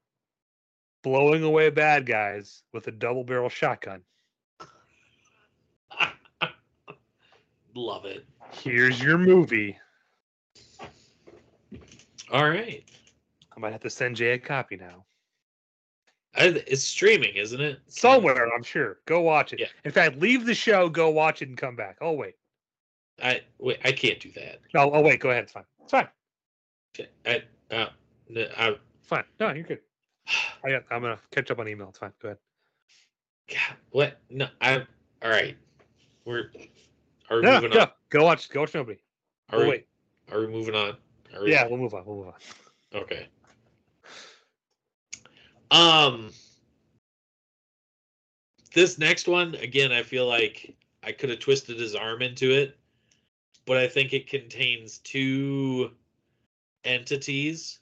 [1.03, 4.03] blowing away bad guys with a double barrel shotgun,
[7.74, 8.26] Love it.
[8.51, 9.78] here's your movie.
[12.30, 12.84] All right,
[13.55, 15.05] I might have to send Jay a copy now.
[16.34, 17.80] I, it's streaming, isn't it?
[17.88, 18.98] Somewhere, I'm sure.
[19.06, 19.60] Go watch it.
[19.60, 19.66] Yeah.
[19.84, 21.98] In fact, leave the show, go watch it, and come back.
[22.00, 22.34] Oh, wait.
[23.22, 23.78] I wait.
[23.84, 24.60] I can't do that.
[24.74, 25.20] No, oh, wait.
[25.20, 25.44] Go ahead.
[25.44, 25.64] It's fine.
[25.82, 26.08] It's fine.
[26.98, 27.88] Okay, I, uh,
[28.56, 29.24] I, fine.
[29.38, 29.80] No, you're good.
[30.64, 31.90] I got, I'm to catch up on email.
[31.90, 32.12] It's fine.
[32.22, 32.38] Go ahead.
[33.50, 34.18] God, what?
[34.30, 34.86] No, I.
[35.22, 35.56] All right,
[36.24, 36.50] we're.
[37.30, 37.80] Are we No, moving go.
[37.80, 37.88] on?
[38.08, 38.48] Go watch.
[38.48, 38.98] Go watch nobody.
[39.50, 39.70] Are We'll we?
[39.72, 39.86] wait.
[40.32, 40.96] Are we moving on?
[41.34, 42.04] Are we- Yeah, we'll move on.
[42.06, 42.34] We'll move on.
[43.02, 43.28] Okay.
[45.72, 46.30] Um
[48.74, 52.76] this next one again I feel like I could have twisted his arm into it,
[53.64, 55.92] but I think it contains two
[56.84, 57.78] entities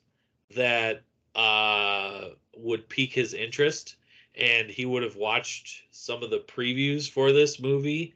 [0.55, 1.03] that
[1.35, 3.97] uh would pique his interest
[4.37, 8.15] and he would have watched some of the previews for this movie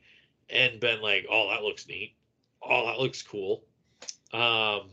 [0.51, 2.15] and been like, "Oh, that looks neat.
[2.63, 3.65] Oh, that looks cool."
[4.33, 4.91] Um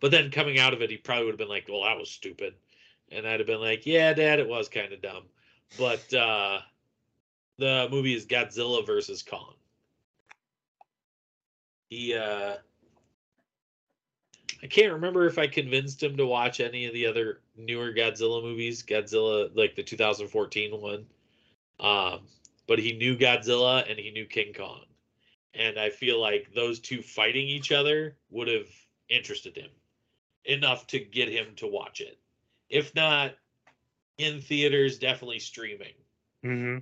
[0.00, 2.10] but then coming out of it, he probably would have been like, "Well, that was
[2.10, 2.54] stupid,"
[3.10, 5.24] and I'd have been like, "Yeah, Dad, it was kind of dumb."
[5.78, 6.60] But uh,
[7.58, 9.54] the movie is Godzilla versus Kong.
[11.90, 12.56] He, uh,
[14.62, 18.42] I can't remember if I convinced him to watch any of the other newer Godzilla
[18.42, 18.82] movies.
[18.82, 21.06] Godzilla, like the 2014 one,
[21.80, 22.20] um,
[22.66, 24.84] but he knew Godzilla and he knew King Kong,
[25.54, 28.68] and I feel like those two fighting each other would have
[29.08, 29.70] interested him
[30.44, 32.18] enough to get him to watch it.
[32.68, 33.34] If not
[34.18, 35.94] in theaters, definitely streaming.
[36.44, 36.78] Mm-hmm.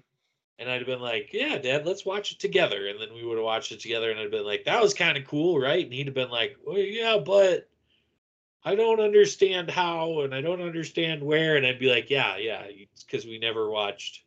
[0.59, 3.37] And I'd have been like, "Yeah, Dad, let's watch it together." And then we would
[3.37, 5.93] have watched it together, and I'd been like, "That was kind of cool, right?" And
[5.93, 7.69] he'd have been like, "Well, yeah, but
[8.65, 12.65] I don't understand how, and I don't understand where." And I'd be like, "Yeah, yeah,
[13.01, 14.23] because we never watched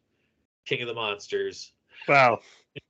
[0.66, 1.72] King of the Monsters."
[2.08, 2.40] Wow.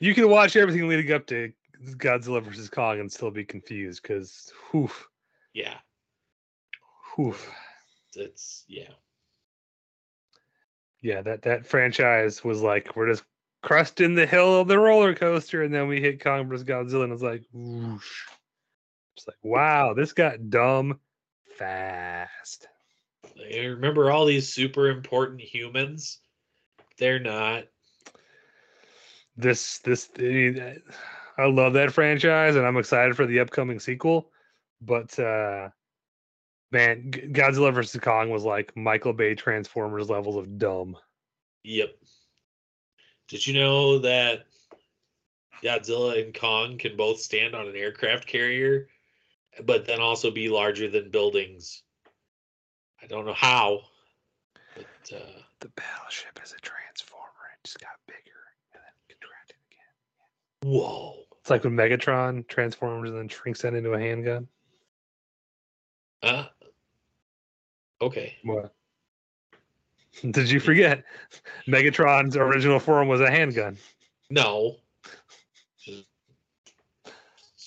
[0.00, 1.52] You can watch everything leading up to
[1.82, 4.90] Godzilla versus Kong and still be confused because, whew,
[5.54, 5.78] Yeah,
[7.14, 7.34] whew.
[8.14, 8.90] it's yeah.
[11.02, 13.24] yeah, that that franchise was like we're just
[13.62, 17.12] crusting the hill of the roller coaster, and then we hit Kong versus Godzilla, and
[17.12, 18.22] it's like, whoosh.
[19.16, 20.98] It's like, wow, this got dumb
[21.56, 22.68] fast.
[23.52, 26.20] I remember all these super important humans.
[26.98, 27.64] They're not.
[29.36, 30.76] This this I
[31.36, 34.30] I love that franchise, and I'm excited for the upcoming sequel.
[34.80, 35.70] But uh
[36.74, 40.96] man, G- Godzilla versus Kong was like Michael Bay Transformers levels of dumb.
[41.62, 41.96] Yep.
[43.28, 44.44] Did you know that
[45.62, 48.88] Godzilla and Kong can both stand on an aircraft carrier,
[49.64, 51.82] but then also be larger than buildings?
[53.02, 53.80] I don't know how,
[54.76, 58.18] but uh, The battleship is a transformer; it just got bigger
[58.74, 60.70] and then contracted again.
[60.72, 61.14] whoa.
[61.40, 64.48] It's like when Megatron transforms and then shrinks that into a handgun.
[66.22, 66.46] Uh,
[68.06, 68.36] okay.
[68.44, 68.72] What?
[70.30, 71.04] Did you forget?
[71.66, 73.76] Megatron's original form was a handgun.
[74.30, 74.76] No.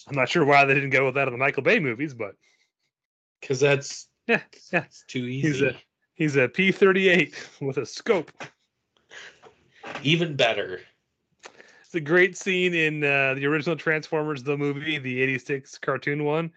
[0.09, 2.35] I'm not sure why they didn't go with that in the Michael Bay movies, but
[3.41, 4.83] Because that's yeah, yeah.
[4.85, 5.67] it's too He's easy.
[5.67, 5.75] a
[6.15, 8.31] he's a P38 with a scope.
[10.03, 10.79] Even better.
[11.81, 16.51] It's a great scene in uh, the original Transformers the movie, the '86 cartoon one,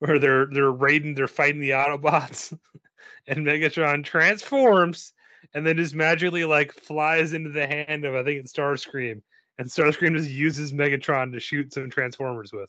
[0.00, 2.56] where they're they're raiding, they're fighting the Autobots,
[3.26, 5.12] and Megatron transforms
[5.54, 9.22] and then just magically like flies into the hand of I think it's Starscream,
[9.58, 12.68] and Starscream just uses Megatron to shoot some Transformers with.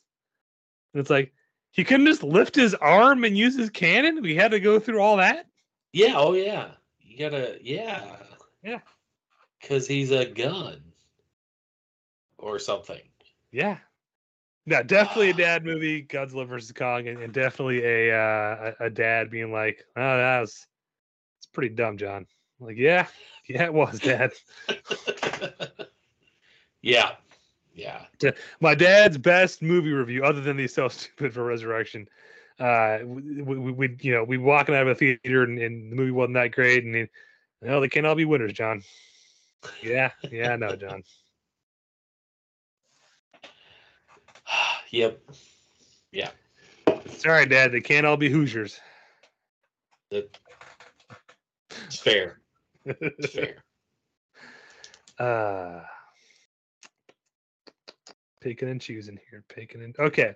[0.94, 1.34] And it's like
[1.72, 4.22] he couldn't just lift his arm and use his cannon.
[4.22, 5.48] We had to go through all that.
[5.94, 6.14] Yeah.
[6.16, 6.72] Oh, yeah.
[7.02, 7.58] You gotta.
[7.62, 8.16] Yeah.
[8.64, 8.80] Yeah.
[9.60, 10.82] Because he's a gun
[12.38, 13.02] or something.
[13.52, 13.78] Yeah.
[14.68, 19.32] No, definitely a dad movie, Godzilla versus Kong, and, and definitely a, uh, a dad
[19.32, 20.68] being like, "Oh, that was
[21.40, 22.28] it's pretty dumb, John."
[22.60, 23.08] like, yeah,
[23.48, 24.34] yeah, it was, Dad.
[26.82, 27.12] yeah.
[27.74, 28.06] Yeah.
[28.60, 32.10] My dad's best movie review, other than the So Stupid for Resurrection,
[32.60, 35.96] uh, we, we, we you know we walking out of a theater and, and the
[35.96, 37.08] movie wasn't that great, and
[37.62, 38.82] no, they can't all be winners, John.
[39.84, 41.04] Yeah, yeah, I know, John.
[44.92, 45.20] Yep.
[46.12, 46.30] Yeah.
[47.08, 48.80] Sorry, Dad, they can't all be Hoosiers.
[50.12, 50.38] That,
[51.86, 52.40] it's fair.
[52.86, 53.64] It's fair.
[55.20, 55.82] Uh,
[58.42, 60.36] picking and choosing here, picking and okay.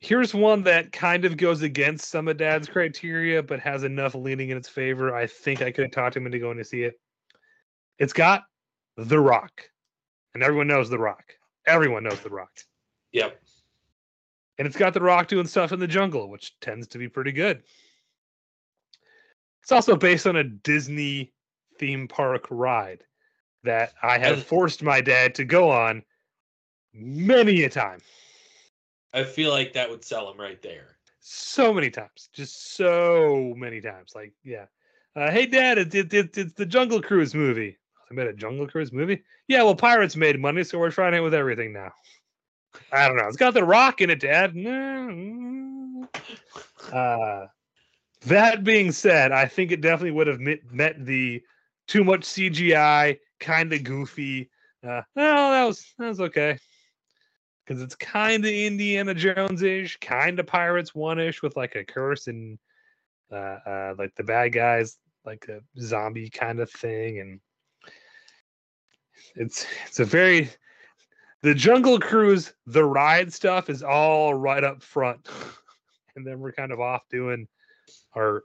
[0.00, 4.48] Here's one that kind of goes against some of Dad's criteria, but has enough leaning
[4.48, 5.14] in its favor.
[5.14, 6.98] I think I could have talked him into going to see it.
[7.98, 8.44] It's got
[8.96, 9.68] The Rock,
[10.34, 11.34] and everyone knows The Rock.
[11.70, 12.50] Everyone knows The Rock,
[13.12, 13.40] Yep.
[14.58, 17.32] and it's got The Rock doing stuff in the jungle, which tends to be pretty
[17.32, 17.62] good.
[19.62, 21.32] It's also based on a Disney
[21.78, 23.04] theme park ride
[23.62, 26.02] that I have forced my dad to go on
[26.92, 28.00] many a time.
[29.12, 30.96] I feel like that would sell him right there.
[31.20, 32.30] So many times.
[32.32, 34.12] Just so many times.
[34.14, 34.66] Like, yeah.
[35.14, 37.76] Uh, hey, Dad, it, it, it, it's the Jungle Cruise movie.
[38.10, 39.22] I made a Jungle Cruise movie?
[39.46, 41.92] Yeah, well, Pirates made money, so we're trying it with everything now.
[42.92, 43.28] I don't know.
[43.28, 44.56] It's got The Rock in it, Dad.
[46.92, 47.46] Uh,
[48.26, 51.40] that being said, I think it definitely would have met, met the
[51.86, 54.50] too much CGI, kind of goofy.
[54.84, 56.58] Uh, well, that was that was okay
[57.64, 61.84] because it's kind of Indiana Jones ish, kind of Pirates one ish with like a
[61.84, 62.58] curse and
[63.30, 67.40] uh, uh, like the bad guys, like a zombie kind of thing, and
[69.36, 70.50] it's it's a very
[71.42, 75.28] the Jungle Cruise, the ride stuff is all right up front,
[76.16, 77.48] and then we're kind of off doing
[78.14, 78.44] our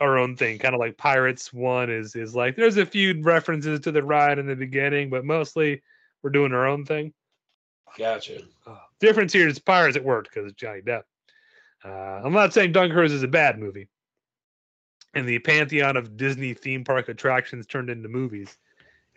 [0.00, 3.80] our own thing, kind of like Pirates one is is like there's a few references
[3.80, 5.82] to the ride in the beginning, but mostly
[6.22, 7.12] we're doing our own thing.
[7.96, 8.42] Gotcha.
[9.00, 11.02] Difference here is Pirates it worked because it's Johnny Depp.
[11.84, 11.88] Uh,
[12.24, 13.88] I'm not saying Cruise is a bad movie.
[15.14, 18.58] And the pantheon of Disney theme park attractions turned into movies.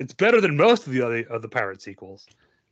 [0.02, 2.26] It's better than most of the other of the pirate sequels.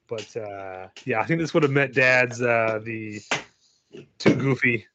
[0.08, 3.22] But uh, yeah, I think this would have met Dad's uh, the
[4.18, 4.88] too goofy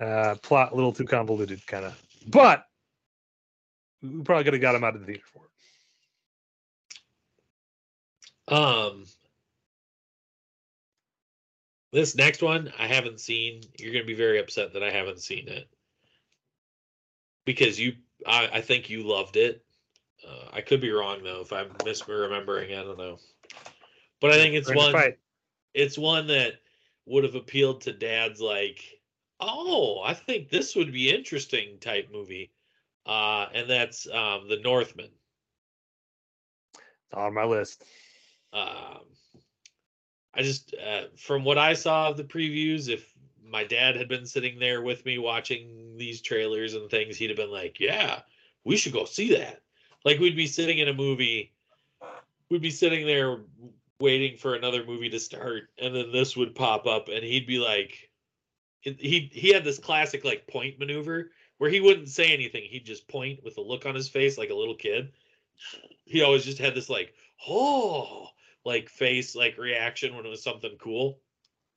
[0.00, 2.02] uh, plot, a little too convoluted kind of.
[2.26, 2.64] But
[4.02, 5.42] we probably could have got him out of the theater for
[8.48, 8.54] it.
[8.54, 9.04] Um,
[11.92, 13.60] this next one I haven't seen.
[13.78, 15.68] You're gonna be very upset that I haven't seen it
[17.44, 17.92] because you.
[18.26, 19.63] I, I think you loved it.
[20.26, 21.40] Uh, I could be wrong though.
[21.40, 23.18] If I'm misremembering, I don't know.
[24.20, 25.12] But I think it's to one.
[25.74, 26.54] It's one that
[27.06, 28.82] would have appealed to dads like,
[29.40, 32.52] oh, I think this would be interesting type movie.
[33.04, 35.10] Uh, and that's um, the Northman.
[36.74, 37.84] It's on my list.
[38.52, 39.00] um,
[40.32, 43.12] I just, uh, from what I saw of the previews, if
[43.44, 47.36] my dad had been sitting there with me watching these trailers and things, he'd have
[47.36, 48.22] been like, "Yeah,
[48.64, 49.63] we should go see that."
[50.04, 51.52] Like we'd be sitting in a movie,
[52.50, 53.40] we'd be sitting there
[54.00, 57.58] waiting for another movie to start, and then this would pop up, and he'd be
[57.58, 58.10] like,
[58.80, 63.08] he he had this classic like point maneuver where he wouldn't say anything, he'd just
[63.08, 65.12] point with a look on his face like a little kid.
[66.04, 67.14] He always just had this like,
[67.48, 68.28] oh
[68.64, 71.18] like face like reaction when it was something cool.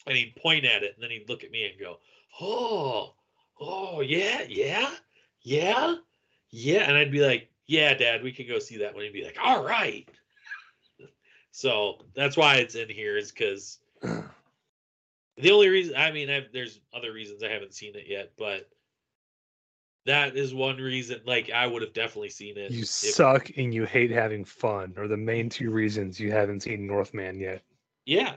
[0.06, 2.00] And he'd point at it and then he'd look at me and go
[2.40, 3.14] oh
[3.60, 4.90] oh yeah yeah
[5.42, 5.96] yeah
[6.50, 6.84] yeah.
[6.88, 9.38] And i'd be like yeah dad we can go see that one he'd be like
[9.44, 10.08] all right
[11.52, 16.80] so that's why it's in here is because the only reason i mean I've, there's
[16.94, 18.70] other reasons i haven't seen it yet but
[20.06, 23.74] that is one reason like i would have definitely seen it You if- suck and
[23.74, 27.62] you hate having fun are the main two reasons you haven't seen Northman yet.
[28.06, 28.36] yeah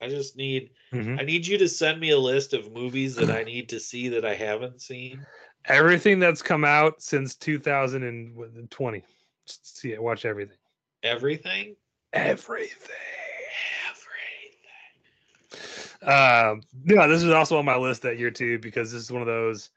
[0.00, 1.20] i just need Mhm.
[1.20, 4.08] I need you to send me a list of movies that I need to see
[4.08, 5.26] that I haven't seen.
[5.68, 9.04] Everything that's come out since 2020.
[9.46, 10.56] Just see it, watch everything.
[11.02, 11.76] Everything?
[12.12, 12.68] Everything.
[15.50, 16.10] Everything.
[16.10, 19.20] Um, yeah, this is also on my list that year too because this is one
[19.20, 19.70] of those.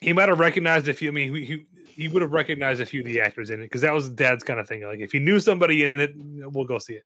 [0.00, 1.08] He might have recognized a few.
[1.08, 3.64] I mean, he he, he would have recognized a few of the actors in it
[3.64, 4.82] because that was Dad's kind of thing.
[4.82, 7.04] Like if he knew somebody in it, we'll go see it.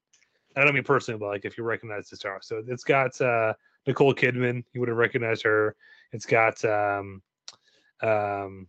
[0.57, 2.39] I don't mean personally, but like if you recognize the star.
[2.41, 3.53] So it's got uh,
[3.87, 4.65] Nicole Kidman.
[4.73, 5.77] You would have recognized her.
[6.11, 7.21] It's got um,
[8.01, 8.67] um,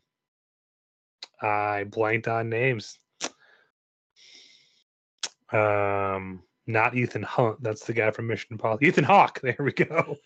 [1.41, 2.99] I blanked on names.
[5.53, 7.63] Um, not Ethan Hunt.
[7.63, 8.87] That's the guy from Mission Impossible.
[8.87, 9.41] Ethan Hawke.
[9.43, 10.17] There we go.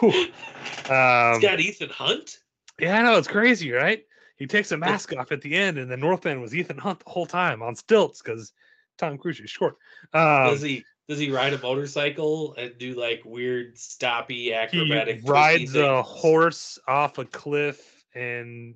[0.00, 0.10] Whew.
[0.12, 2.38] it's Um, got Ethan Hunt?
[2.78, 4.04] yeah, I know it's crazy, right?
[4.36, 7.00] He takes a mask off at the end, and the North End was Ethan Hunt
[7.04, 8.52] the whole time on stilts because
[8.98, 9.76] Tom Cruise is short.
[10.12, 15.20] Um, Does he Does he ride a motorcycle and do like weird stoppy He acrobatic?
[15.20, 18.74] twisty rides a horse off a cliff and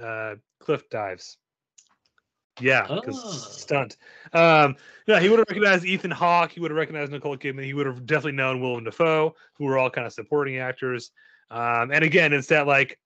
[0.00, 1.38] uh, cliff dives.
[2.60, 3.28] Yeah, because Ah.
[3.28, 3.96] stunt.
[4.32, 4.76] Um,
[5.06, 6.52] yeah, he would have recognized Ethan Hawke.
[6.52, 7.64] He would have recognized Nicole Kidman.
[7.64, 11.10] He would have definitely known Willem Dafoe, who were all kind of supporting actors.
[11.50, 12.98] Um, and again, it's that like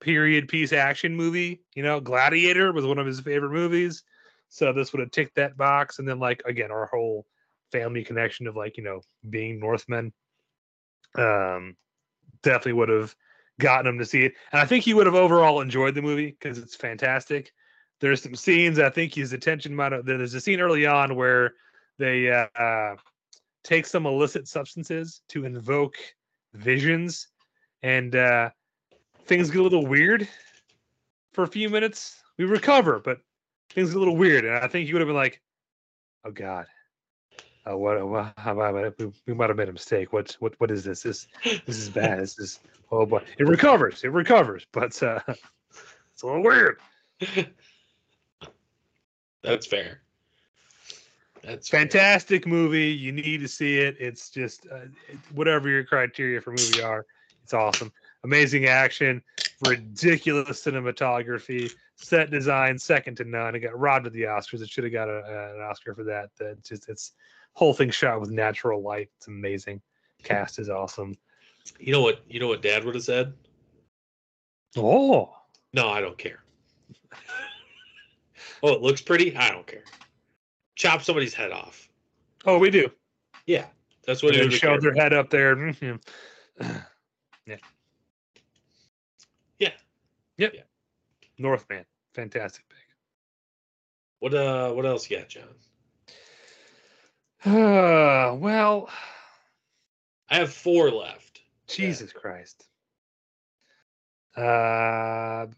[0.00, 1.62] period piece action movie.
[1.74, 4.04] You know, Gladiator was one of his favorite movies,
[4.48, 5.98] so this would have ticked that box.
[5.98, 7.26] And then like again, our whole
[7.72, 10.12] family connection of like you know being Northmen.
[11.16, 11.76] Um,
[12.42, 13.14] definitely would have
[13.60, 16.36] gotten him to see it, and I think he would have overall enjoyed the movie
[16.38, 17.52] because it's fantastic.
[18.00, 20.04] There's some scenes I think his attention might have.
[20.04, 21.54] There's a scene early on where
[21.98, 22.96] they uh, uh,
[23.62, 25.96] take some illicit substances to invoke
[26.54, 27.28] visions,
[27.82, 28.50] and uh,
[29.26, 30.28] things get a little weird
[31.32, 32.22] for a few minutes.
[32.36, 33.20] We recover, but
[33.70, 35.40] things get a little weird, and I think he would have been like,
[36.24, 36.66] "Oh God."
[37.66, 38.06] Oh, what?
[38.06, 40.12] what how about we, we might have made a mistake.
[40.12, 40.36] What?
[40.40, 40.54] What?
[40.58, 41.02] What is this?
[41.02, 42.20] This this is bad.
[42.20, 42.60] This is
[42.92, 43.22] oh boy.
[43.38, 44.04] It recovers.
[44.04, 46.78] It recovers, but uh, it's a little weird.
[49.42, 50.02] That's fair.
[51.42, 51.80] That's fair.
[51.80, 52.90] Fantastic movie.
[52.92, 53.96] You need to see it.
[53.98, 54.86] It's just uh,
[55.34, 57.06] whatever your criteria for movie are.
[57.42, 57.92] It's awesome.
[58.24, 59.22] Amazing action,
[59.66, 63.54] ridiculous cinematography, set design second to none.
[63.54, 64.62] It got robbed of the Oscars.
[64.62, 66.30] It should have got a, an Oscar for that.
[66.38, 67.12] That just it's
[67.54, 69.08] whole thing shot with natural light.
[69.16, 69.80] It's amazing.
[70.22, 71.16] Cast is awesome.
[71.78, 72.20] You know what?
[72.28, 73.32] You know what Dad would have said?
[74.76, 75.34] Oh,
[75.72, 76.40] No, I don't care.
[78.62, 79.36] oh, it looks pretty.
[79.36, 79.84] I don't care.
[80.74, 81.88] Chop somebody's head off.
[82.46, 82.90] oh, we do.
[83.46, 83.66] Yeah,
[84.06, 85.54] that's what And he then would have showed their head up there.
[85.56, 86.00] Mhm.
[87.46, 87.56] yeah.
[89.58, 89.70] Yeah.
[90.38, 90.52] Yep.
[90.54, 90.62] Yeah.
[91.38, 91.84] Northman.
[92.14, 92.78] Fantastic pick.
[94.20, 94.72] What uh?
[94.72, 95.44] What else you got, John?
[97.44, 98.88] Uh, well,
[100.30, 101.40] I have four left.
[101.66, 102.64] Jesus Christ.
[104.34, 105.56] Uh, did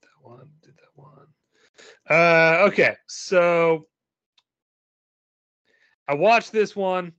[0.00, 0.48] that one?
[0.62, 1.26] Did that one?
[2.08, 2.96] Uh, okay.
[3.08, 3.86] So
[6.08, 7.12] I watched this one,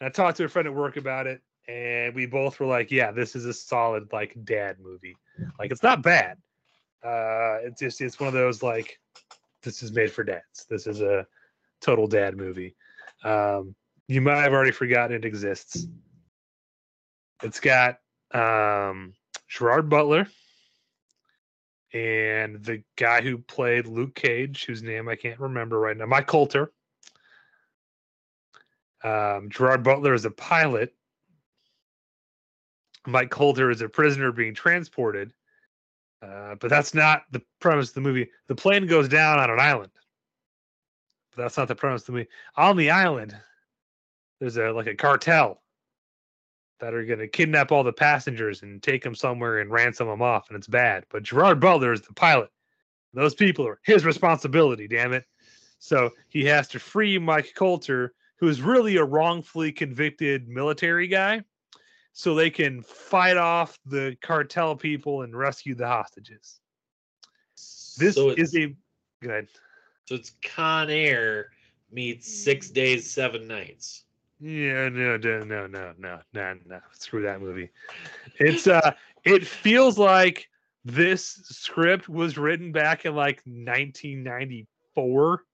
[0.00, 2.90] and I talked to a friend at work about it, and we both were like,
[2.90, 5.16] "Yeah, this is a solid like dad movie.
[5.58, 6.38] Like, it's not bad.
[7.04, 8.98] Uh, it's just it's one of those like,
[9.62, 10.66] this is made for dads.
[10.68, 11.26] This is a
[11.80, 12.76] total dad movie."
[13.24, 13.74] Um,
[14.08, 15.86] you might have already forgotten it exists.
[17.42, 17.98] It's got
[18.32, 19.14] um,
[19.48, 20.26] Gerard Butler
[21.92, 26.26] and the guy who played Luke Cage, whose name I can't remember right now, Mike
[26.26, 26.72] Colter.
[29.02, 30.94] Um, Gerard Butler is a pilot.
[33.06, 35.32] Mike Colter is a prisoner being transported.
[36.22, 38.28] Uh, but that's not the premise of the movie.
[38.48, 39.92] The plane goes down on an island.
[41.34, 42.28] But that's not the premise of the movie.
[42.56, 43.36] On the island,
[44.38, 45.62] there's a like a cartel
[46.80, 50.22] that are going to kidnap all the passengers and take them somewhere and ransom them
[50.22, 51.04] off, and it's bad.
[51.10, 52.50] But Gerard Butler is the pilot.
[53.12, 54.88] Those people are his responsibility.
[54.88, 55.24] Damn it!
[55.78, 61.42] So he has to free Mike Colter, who is really a wrongfully convicted military guy,
[62.12, 66.60] so they can fight off the cartel people and rescue the hostages.
[67.98, 68.74] This so is a
[69.22, 69.48] good.
[70.06, 71.50] so it's Con Air
[71.92, 74.04] meets Six Days, Seven Nights.
[74.40, 76.80] Yeah, no, no, no, no, no, no, no.
[76.92, 77.68] Screw that movie.
[78.38, 78.92] It's uh
[79.24, 80.48] it feels like
[80.84, 85.44] this script was written back in like 1994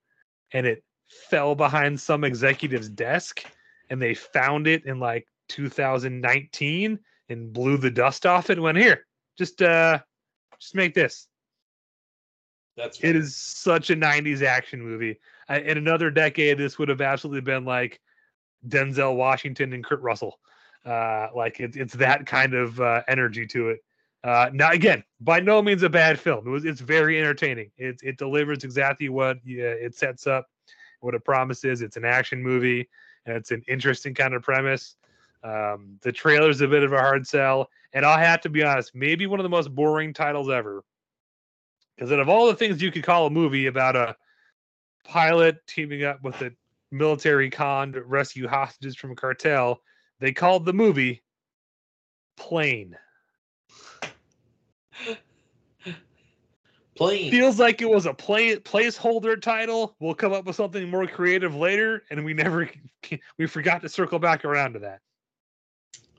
[0.53, 0.85] and it
[1.29, 3.45] fell behind some executive's desk
[3.91, 8.79] and they found it in like 2019 and blew the dust off it and went
[8.79, 9.07] here.
[9.39, 9.99] Just uh
[10.59, 11.29] just make this.
[12.77, 15.19] That's It is such a 90s action movie.
[15.49, 18.01] I, in another decade, this would have absolutely been like
[18.69, 20.39] Denzel Washington and Kurt Russell.
[20.85, 23.81] Uh, like it, it's that kind of uh, energy to it.
[24.23, 26.47] Uh, now, again, by no means a bad film.
[26.47, 27.71] It was, it's very entertaining.
[27.77, 30.47] It, it delivers exactly what yeah, it sets up,
[31.01, 31.81] what it promises.
[31.81, 32.89] It's an action movie,
[33.25, 34.97] and it's an interesting kind of premise.
[35.43, 38.95] Um, the trailer's a bit of a hard sell, and I'll have to be honest,
[38.95, 40.85] maybe one of the most boring titles ever.
[41.95, 44.17] Because out of all the things you could call a movie about a
[45.05, 46.53] pilot teaming up with a
[46.91, 49.81] military con to rescue hostages from a cartel,
[50.21, 51.23] they called the movie
[52.37, 52.97] Plane.
[56.97, 57.31] Plane.
[57.31, 59.95] Feels like it was a play placeholder title.
[60.01, 62.71] We'll come up with something more creative later, and we never
[63.39, 65.01] we forgot to circle back around to that.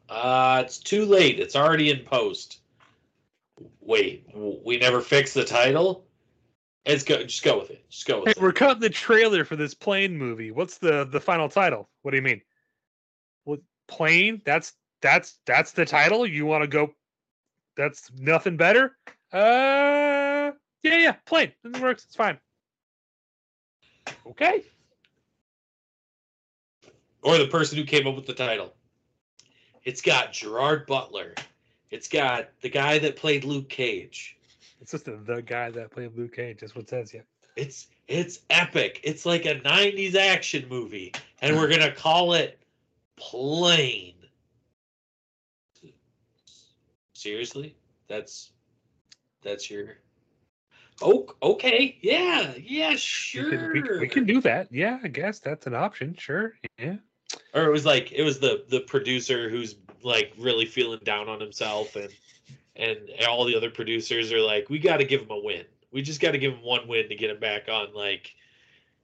[0.09, 1.39] Uh, it's too late.
[1.39, 2.59] It's already in post.
[3.81, 6.05] Wait, we never fixed the title?
[6.87, 7.23] Let's go.
[7.23, 7.89] Just go with it.
[7.89, 8.41] Just go with Hey, it.
[8.41, 10.51] we're cutting the trailer for this plane movie.
[10.51, 11.89] What's the the final title?
[12.03, 12.41] What do you mean?
[13.43, 14.41] What plane?
[14.45, 16.25] That's that's that's the title.
[16.25, 16.93] You want to go?
[17.75, 18.97] That's nothing better.
[19.33, 20.51] Uh,
[20.83, 21.51] yeah, yeah, plane.
[21.65, 22.05] It works.
[22.05, 22.39] It's fine.
[24.25, 24.63] Okay.
[27.23, 28.73] or the person who came up with the title.
[29.87, 31.33] It's got Gerard Butler.
[31.91, 34.35] It's got the guy that played Luke Cage.
[34.81, 36.57] It's just the, guy that played Luke Cage.
[36.59, 37.13] That's what it says.
[37.13, 37.21] Yeah.
[37.55, 38.99] It's it's epic.
[39.05, 42.59] It's like a 90s action movie and we're going to call it
[43.15, 44.15] Plane.
[47.13, 47.73] Seriously?
[48.09, 48.51] That's
[49.41, 49.99] that's your
[51.01, 51.97] Oh, okay.
[52.01, 52.55] Yeah.
[52.61, 53.49] Yeah, We sure.
[53.51, 54.67] can, we, we can do that.
[54.69, 56.13] Yeah, I guess that's an option.
[56.19, 56.55] Sure.
[56.77, 56.97] Yeah.
[57.57, 61.39] Or it was like it was the the producer who's like really feeling down on
[61.39, 62.09] himself and
[62.75, 62.97] and
[63.27, 65.65] all the other producers are like we got to give him a win.
[65.91, 68.35] We just got to give him one win to get him back on like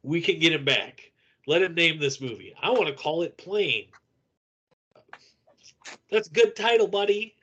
[0.03, 1.11] we can get him back.
[1.47, 2.53] Let him name this movie.
[2.61, 3.87] I want to call it plane.
[6.11, 7.35] That's a good title buddy.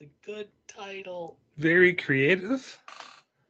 [0.00, 1.36] It's a good title.
[1.58, 2.78] Very creative.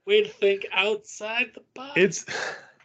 [0.04, 1.92] way to think outside the box.
[1.96, 2.26] It's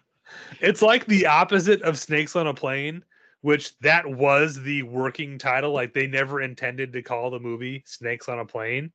[0.61, 3.03] it's like the opposite of Snakes on a Plane,
[3.43, 5.71] which that was the working title.
[5.71, 8.91] Like they never intended to call the movie Snakes on a Plane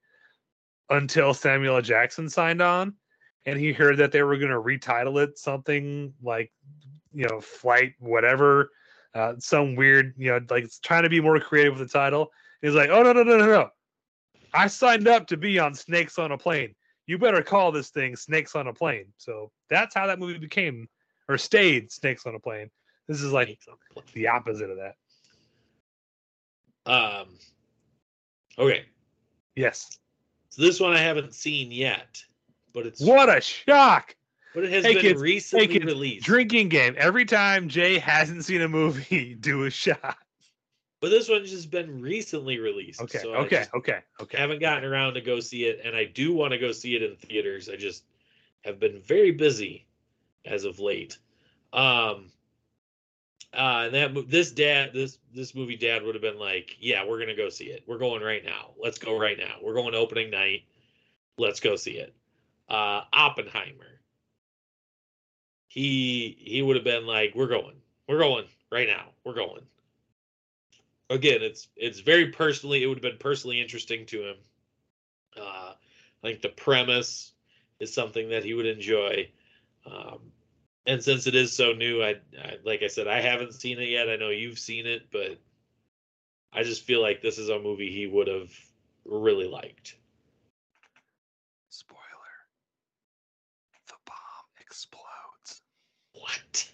[0.91, 1.83] until Samuel L.
[1.83, 2.95] Jackson signed on,
[3.47, 6.51] and he heard that they were going to retitle it something like
[7.13, 8.71] you know Flight whatever,
[9.15, 12.33] uh, some weird you know like trying to be more creative with the title.
[12.63, 13.71] He's like, oh no no no no no,
[14.53, 16.75] I signed up to be on Snakes on a Plane
[17.09, 19.07] you better call this thing Snakes on a Plane.
[19.17, 20.87] So that's how that movie became
[21.27, 22.71] or stayed Snakes on a Plane.
[23.09, 23.59] This is like
[24.13, 24.95] the opposite of that.
[26.87, 27.29] um
[28.59, 28.85] okay
[29.57, 29.99] Yes.
[30.51, 32.23] so this one i haven't seen yet
[32.75, 34.15] but it's What a shock.
[34.55, 36.25] But it has Hey, been kids, recently hey, kids, released.
[36.27, 36.95] Drinking game.
[36.99, 40.17] Every time Jay hasn't seen a movie, do a shot.
[41.01, 43.01] But this one's just been recently released.
[43.01, 43.19] Okay.
[43.19, 43.65] so I okay.
[43.75, 43.99] Okay.
[44.21, 44.39] Okay.
[44.39, 47.03] haven't gotten around to go see it, and I do want to go see it
[47.03, 47.69] in theaters.
[47.69, 48.05] I just
[48.65, 49.87] have been very busy
[50.45, 51.19] as of late.
[51.73, 52.31] Um,
[53.55, 57.19] uh, and that this dad, this this movie, dad would have been like, "Yeah, we're
[57.19, 57.83] gonna go see it.
[57.87, 58.73] We're going right now.
[58.79, 59.57] Let's go right now.
[59.63, 60.65] We're going opening night.
[61.39, 62.15] Let's go see it."
[62.69, 64.01] Uh, Oppenheimer.
[65.69, 67.77] He he would have been like, "We're going.
[68.07, 69.13] We're going right now.
[69.25, 69.63] We're going."
[71.11, 72.83] Again, it's it's very personally.
[72.83, 74.37] It would have been personally interesting to him.
[75.37, 75.73] Uh,
[76.23, 77.33] I think the premise
[77.81, 79.31] is something that he would enjoy.
[79.87, 80.33] Um,
[80.89, 83.91] and since it is so new, I, I like I said, I haven't seen it
[83.91, 84.09] yet.
[84.09, 85.39] I know you've seen it, but
[86.51, 88.51] I just feel like this is a movie he would have
[89.05, 89.97] really liked.
[91.69, 92.01] Spoiler.
[93.87, 94.15] The bomb
[94.63, 95.61] explodes.
[96.15, 96.71] What?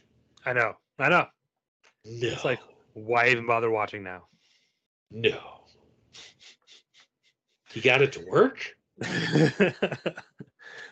[0.47, 0.75] I know.
[1.01, 1.27] I know.
[2.05, 2.29] No.
[2.29, 2.61] It's like,
[2.93, 4.29] why even bother watching now?
[5.11, 5.61] no.
[7.73, 8.77] He got it to work.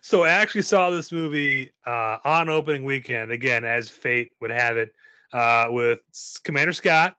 [0.02, 4.76] so I actually saw this movie uh, on opening weekend again, as fate would have
[4.76, 4.92] it,
[5.32, 6.00] uh, with
[6.42, 7.16] Commander Scott,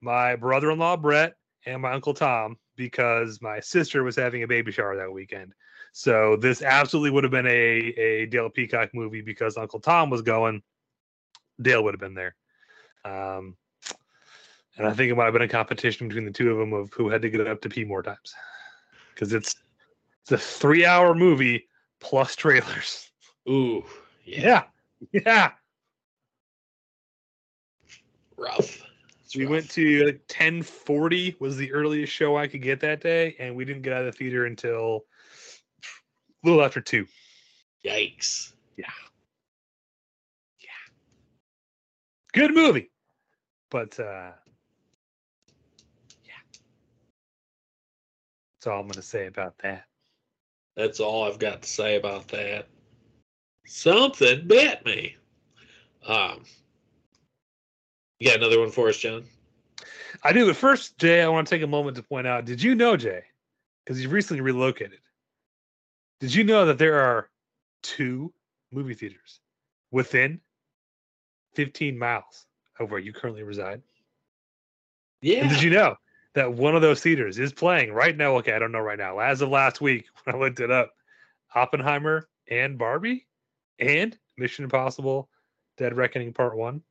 [0.00, 1.34] my brother-in-law Brett,
[1.66, 5.52] and my uncle Tom, because my sister was having a baby shower that weekend.
[5.92, 10.22] So this absolutely would have been a a Dale Peacock movie because Uncle Tom was
[10.22, 10.62] going.
[11.60, 12.34] Dale would have been there.
[13.04, 13.56] Um,
[14.78, 16.92] and I think it might have been a competition between the two of them of
[16.94, 18.32] who had to get up to pee more times,
[19.12, 19.56] because it's
[20.22, 21.66] it's a three hour movie
[22.02, 23.10] plus trailers.
[23.48, 23.84] Ooh,
[24.24, 24.64] yeah,
[25.12, 25.20] Yeah.
[25.24, 25.52] Yeah.
[28.36, 28.82] rough.
[29.24, 29.50] It's We rough.
[29.50, 33.64] went to like, 1040 was the earliest show I could get that day, and we
[33.64, 35.04] didn't get out of the theater until
[36.44, 37.06] a little after two.
[37.84, 38.52] Yikes.
[38.76, 38.86] Yeah,
[40.60, 40.68] yeah.
[42.32, 42.90] Good movie.
[43.70, 44.32] But uh
[46.24, 46.32] yeah.
[48.60, 49.84] That's all I'm gonna say about that.
[50.76, 52.68] That's all I've got to say about that.
[53.66, 55.16] Something bit me.
[56.06, 56.44] Um,
[58.18, 59.24] you got another one for us, John?
[60.22, 62.62] I do, but first, Jay, I want to take a moment to point out, did
[62.62, 63.22] you know, Jay,
[63.84, 65.00] because you've recently relocated,
[66.20, 67.28] did you know that there are
[67.82, 68.32] two
[68.72, 69.40] movie theaters
[69.90, 70.40] within
[71.54, 72.46] 15 miles
[72.78, 73.82] of where you currently reside?
[75.20, 75.40] Yeah.
[75.40, 75.96] And did you know
[76.34, 78.36] that one of those theaters is playing right now?
[78.38, 79.18] Okay, I don't know right now.
[79.18, 80.92] As of last week, when I looked it up,
[81.54, 83.26] Oppenheimer and Barbie
[83.78, 85.28] and Mission Impossible
[85.76, 86.82] Dead Reckoning Part One.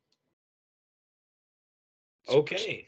[2.29, 2.87] Okay.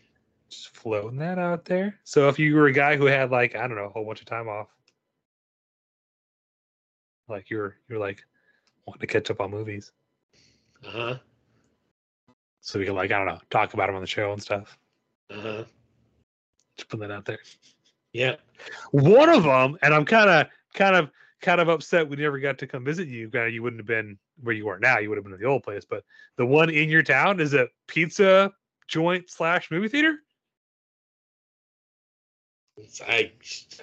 [0.49, 1.99] Just floating that out there.
[2.03, 4.19] So if you were a guy who had like, I don't know, a whole bunch
[4.21, 4.67] of time off,
[7.27, 8.23] like you're you're like,
[8.85, 9.91] wanting to catch up on movies,
[10.85, 11.17] Uh huh.
[12.61, 14.77] so we can like I don't know talk about them on the show and stuff.
[15.30, 15.63] Uh huh.
[16.77, 17.39] Just put that out there.
[18.13, 18.35] Yeah.
[18.91, 21.09] One of them, and I'm kind of kind of
[21.41, 23.29] kind of upset we never got to come visit you.
[23.33, 24.99] You wouldn't have been where you are now.
[24.99, 26.03] You would have been at the old place, but
[26.37, 28.51] the one in your town is a pizza
[28.87, 30.17] joint slash movie theater.
[33.07, 33.31] I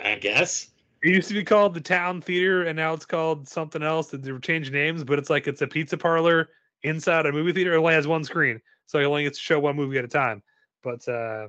[0.02, 0.68] I guess.
[1.02, 4.08] It used to be called the Town Theater, and now it's called something else.
[4.08, 6.50] They changed names, but it's like it's a pizza parlor
[6.82, 7.74] inside a movie theater.
[7.74, 10.08] It only has one screen, so it only gets to show one movie at a
[10.08, 10.42] time.
[10.82, 11.48] But uh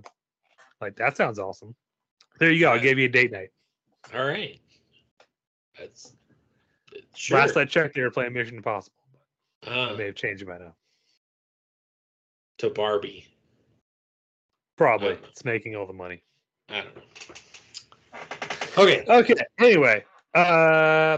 [0.81, 1.75] like that sounds awesome.
[2.39, 2.71] There you go.
[2.71, 3.49] I gave you a date night.
[4.13, 4.59] All right.
[5.77, 6.13] That's
[7.15, 7.37] sure.
[7.37, 8.95] Last I checked, they were playing Mission Impossible.
[9.67, 10.73] uh, They may have changed it by now.
[12.59, 13.27] to Barbie.
[14.77, 15.13] Probably.
[15.13, 16.23] Uh, It's making all the money.
[16.69, 17.01] I don't know.
[18.77, 19.03] Okay.
[19.07, 19.33] Okay.
[19.59, 20.03] Anyway,
[20.33, 21.17] uh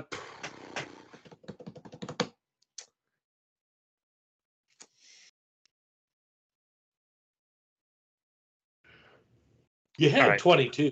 [9.98, 10.40] You had right.
[10.40, 10.92] 22.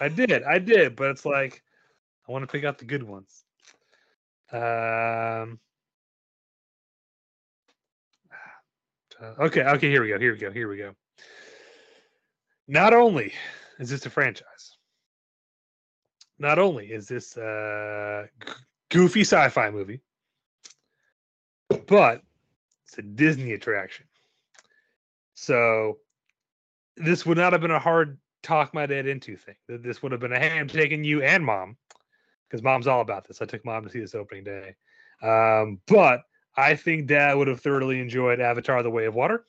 [0.00, 1.62] I did, I did, but it's like
[2.28, 3.44] I want to pick out the good ones.
[4.52, 5.58] Um.
[9.20, 10.18] uh, Okay, okay, here we go.
[10.18, 10.50] Here we go.
[10.50, 10.94] Here we go.
[12.66, 13.32] Not only
[13.78, 14.76] is this a franchise,
[16.38, 18.28] not only is this a
[18.90, 20.00] goofy sci-fi movie,
[21.86, 22.22] but
[22.86, 24.06] it's a Disney attraction.
[25.34, 25.98] So
[26.96, 29.56] this would not have been a hard talk my dad into thing.
[29.68, 31.76] That This would have been a hey, I'm taking you and mom,
[32.48, 33.42] because mom's all about this.
[33.42, 34.76] I took mom to see this opening day.
[35.22, 36.22] Um, but
[36.56, 39.44] I think dad would have thoroughly enjoyed Avatar The Way of Water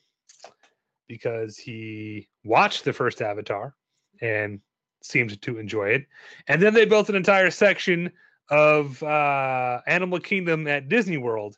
[1.07, 3.75] because he watched the first Avatar
[4.21, 4.59] and
[5.03, 6.07] seemed to enjoy it.
[6.47, 8.11] And then they built an entire section
[8.49, 11.57] of uh, Animal Kingdom at Disney World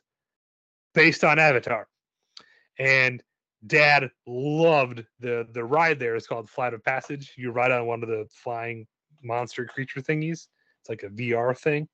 [0.94, 1.88] based on Avatar.
[2.78, 3.22] And
[3.66, 6.16] dad loved the the ride there.
[6.16, 7.32] It's called Flight of Passage.
[7.36, 8.86] You ride on one of the flying
[9.22, 10.48] monster creature thingies.
[10.80, 11.88] It's like a VR thing.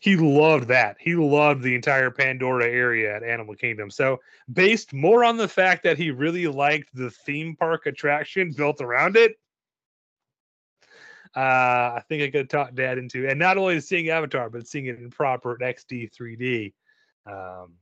[0.00, 0.96] He loved that.
[0.98, 3.90] He loved the entire Pandora area at Animal Kingdom.
[3.90, 4.18] So,
[4.50, 9.16] based more on the fact that he really liked the theme park attraction built around
[9.16, 9.32] it,
[11.36, 11.40] uh,
[11.96, 14.98] I think I could talk Dad into, and not only seeing Avatar, but seeing it
[14.98, 16.72] in proper XD 3D.
[17.26, 17.74] Um,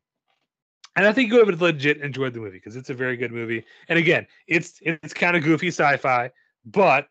[0.99, 3.31] and I think you would have legit enjoyed the movie because it's a very good
[3.31, 3.65] movie.
[3.89, 6.33] And again, it's it's kind of goofy sci-fi,
[6.65, 7.07] but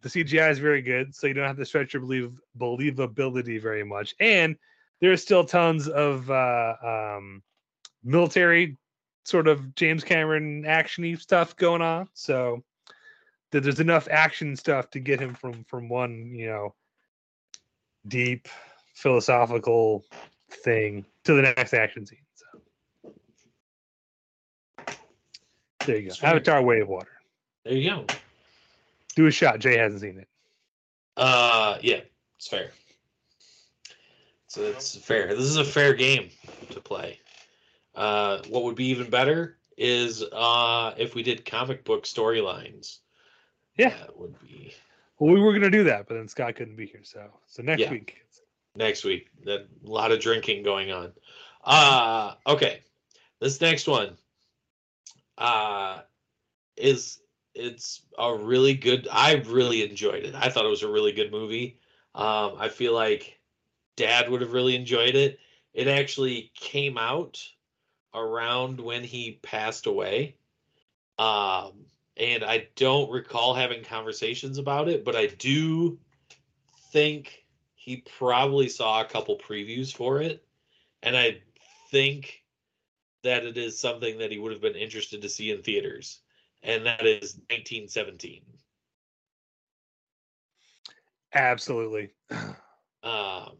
[0.00, 3.82] the CGI is very good, so you don't have to stretch your believe believability very
[3.82, 4.14] much.
[4.20, 4.54] And
[5.00, 7.42] there's still tons of uh, um,
[8.04, 8.78] military
[9.24, 12.06] sort of James Cameron actiony stuff going on.
[12.12, 12.62] So
[13.50, 16.76] that there's enough action stuff to get him from from one you know
[18.06, 18.46] deep
[18.94, 20.04] philosophical
[20.48, 22.18] thing to the next action scene.
[25.86, 26.14] There you go.
[26.14, 26.28] Sweet.
[26.28, 27.08] Avatar: Way of Water.
[27.64, 28.06] There you go.
[29.14, 29.58] Do a shot.
[29.58, 30.28] Jay hasn't seen it.
[31.16, 32.00] Uh, yeah,
[32.36, 32.70] it's fair.
[34.48, 35.28] So it's fair.
[35.28, 36.30] This is a fair game
[36.70, 37.18] to play.
[37.94, 42.98] Uh, what would be even better is uh, if we did comic book storylines.
[43.76, 43.90] Yeah.
[43.90, 44.74] That would be
[45.18, 47.80] Well, we were gonna do that, but then Scott couldn't be here, so so next
[47.80, 47.90] Yeah.
[47.90, 48.24] week.
[48.76, 49.28] next week.
[49.44, 51.12] That a lot of drinking going on.
[51.64, 52.80] Uh okay.
[53.40, 54.16] This next one
[55.42, 56.02] uh
[56.76, 57.18] is
[57.54, 60.34] it's a really good I really enjoyed it.
[60.34, 61.78] I thought it was a really good movie.
[62.14, 63.40] Um I feel like
[63.96, 65.38] dad would have really enjoyed it.
[65.74, 67.42] It actually came out
[68.14, 70.36] around when he passed away.
[71.18, 71.86] Um
[72.16, 75.98] and I don't recall having conversations about it, but I do
[76.92, 77.44] think
[77.74, 80.44] he probably saw a couple previews for it
[81.02, 81.40] and i
[81.90, 82.41] think
[83.22, 86.20] that it is something that he would have been interested to see in theaters
[86.62, 88.42] and that is 1917
[91.34, 92.10] Absolutely.
[93.02, 93.56] um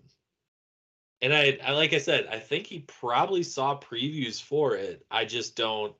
[1.20, 5.24] and I, I like i said i think he probably saw previews for it i
[5.24, 5.94] just don't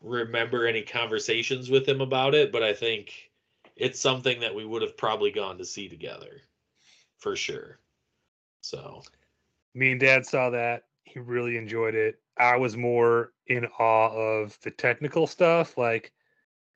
[0.00, 3.30] remember any conversations with him about it but i think
[3.76, 6.40] it's something that we would have probably gone to see together
[7.18, 7.78] for sure
[8.60, 9.02] so
[9.74, 10.84] Me and Dad saw that.
[11.04, 12.20] He really enjoyed it.
[12.36, 16.12] I was more in awe of the technical stuff, like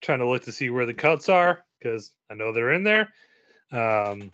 [0.00, 3.12] trying to look to see where the cuts are because I know they're in there.
[3.72, 4.30] Um,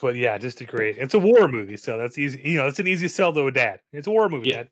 [0.00, 0.98] but yeah, just a great.
[0.98, 2.40] It's a war movie, so that's easy.
[2.44, 3.80] You know, it's an easy sell to a dad.
[3.92, 4.64] It's a war movie, Yeah.
[4.64, 4.68] Dad.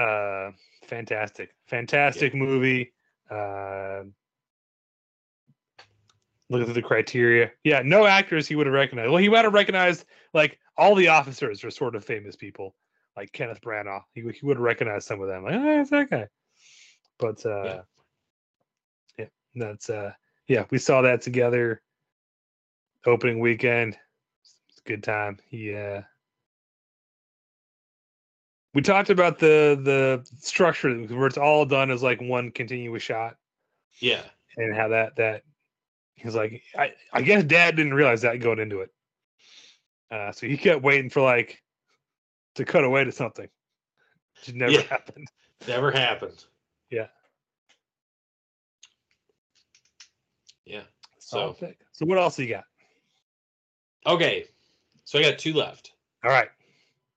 [0.00, 0.52] Uh,
[0.86, 2.92] fantastic, fantastic movie.
[3.30, 4.04] Uh,
[6.50, 9.10] looking through the criteria, yeah, no actors he would have recognized.
[9.10, 10.04] Well, he might have recognized
[10.34, 12.74] like all the officers are sort of famous people,
[13.16, 14.02] like Kenneth Branagh.
[14.14, 15.44] He, would- he would recognize some of them.
[15.44, 16.28] Like, oh, it's that guy.
[17.18, 17.80] But uh, Yeah.
[19.18, 19.26] yeah,
[19.56, 20.12] that's uh,
[20.46, 21.82] yeah, we saw that together.
[23.06, 23.96] Opening weekend,
[24.42, 25.38] it's a good time.
[25.48, 26.02] He uh,
[28.74, 33.36] we talked about the the structure where it's all done as like one continuous shot
[34.00, 34.22] Yeah.
[34.56, 35.42] and how that that
[36.14, 38.90] he's like I, I guess dad didn't realize that going into it
[40.10, 41.62] uh so he kept waiting for like
[42.54, 43.48] to cut away to something
[44.46, 44.82] which never Yeah.
[44.90, 45.28] happened
[45.66, 46.44] Never happened.
[46.88, 47.08] Yeah.
[50.64, 50.82] Yeah.
[51.18, 51.56] So
[51.92, 52.64] so what else you got
[54.06, 54.46] okay.
[55.04, 55.92] So I got two left.
[56.24, 56.48] all right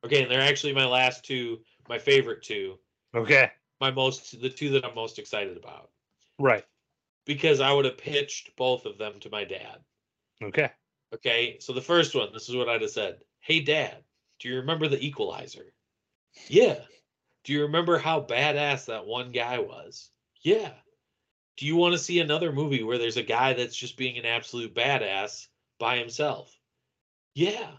[0.04, 2.80] Okay, and they're actually my last two, my favorite two,
[3.14, 5.90] okay my most the two that I'm most excited about.
[6.40, 6.66] right
[7.26, 9.78] Because I would have pitched both of them to my dad.
[10.44, 10.72] okay
[11.14, 13.24] Okay, so the first one, this is what I'd have said.
[13.42, 14.04] Hey dad,
[14.40, 15.74] do you remember the equalizer?
[16.48, 16.80] Yeah.
[17.44, 20.10] Do you remember how badass that one guy was?
[20.42, 20.72] Yeah.
[21.58, 24.26] Do you want to see another movie where there's a guy that's just being an
[24.26, 25.48] absolute badass
[25.80, 26.56] by himself?
[27.34, 27.72] Yeah.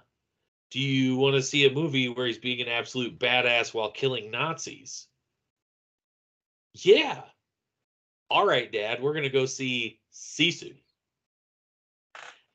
[0.71, 4.31] Do you want to see a movie where he's being an absolute badass while killing
[4.31, 5.07] Nazis?
[6.75, 7.23] Yeah.
[8.31, 10.75] All right, Dad, we're gonna go see Sisu.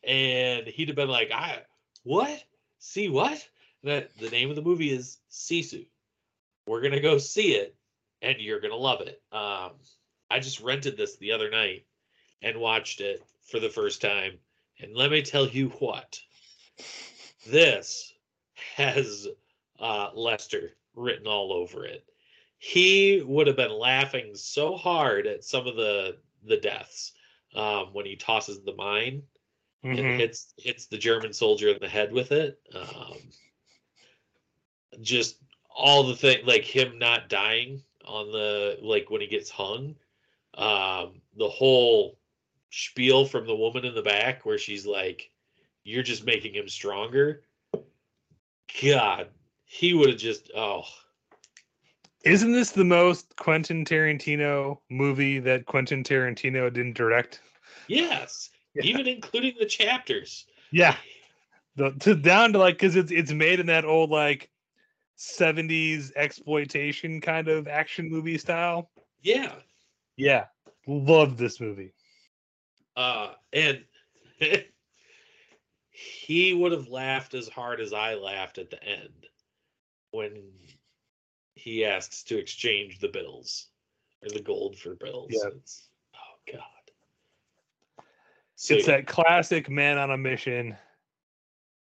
[0.08, 1.62] And he'd have been like, I
[2.04, 2.44] what?
[2.80, 3.46] See what?
[3.84, 5.86] That the name of the movie is Sisu.
[6.66, 7.76] We're gonna go see it
[8.22, 9.22] and you're gonna love it.
[9.32, 9.72] Um
[10.30, 11.86] I just rented this the other night
[12.42, 14.34] and watched it for the first time.
[14.80, 16.20] And let me tell you what,
[17.48, 18.14] this
[18.76, 19.28] has
[19.80, 22.06] uh, Lester written all over it.
[22.60, 27.14] He would have been laughing so hard at some of the the deaths
[27.56, 29.24] um, when he tosses the mine
[29.92, 30.20] and Mhm.
[30.20, 32.60] hits hits the German soldier in the head with it.
[32.74, 33.32] Um,
[35.02, 35.38] just
[35.70, 39.96] all the thing, like him not dying on the like when he gets hung.
[40.56, 42.20] Um, the whole
[42.72, 45.32] spiel from the woman in the back where she's like,
[45.84, 47.44] "You're just making him stronger."
[48.82, 49.30] God,
[49.66, 50.86] he would have just oh
[52.24, 57.42] isn't this the most quentin tarantino movie that quentin tarantino didn't direct
[57.88, 58.50] yes,
[58.84, 58.90] Yeah.
[58.92, 60.46] even including the chapters.
[60.72, 60.96] yeah
[61.76, 64.50] the to down to like because it's it's made in that old like
[65.18, 68.90] 70s exploitation kind of action movie style
[69.22, 69.56] Yeah,
[70.16, 70.46] yeah
[70.88, 71.94] love this movie
[72.96, 73.84] uh, and
[75.90, 79.28] he would have laughed as hard as I laughed at the end
[80.12, 80.52] when
[81.56, 83.68] he asks to exchange the bills
[84.24, 85.30] or the gold for bills.
[85.32, 85.50] Yeah.
[85.56, 86.64] It's, oh God.
[88.60, 90.76] So it's yeah, that classic man on a mission.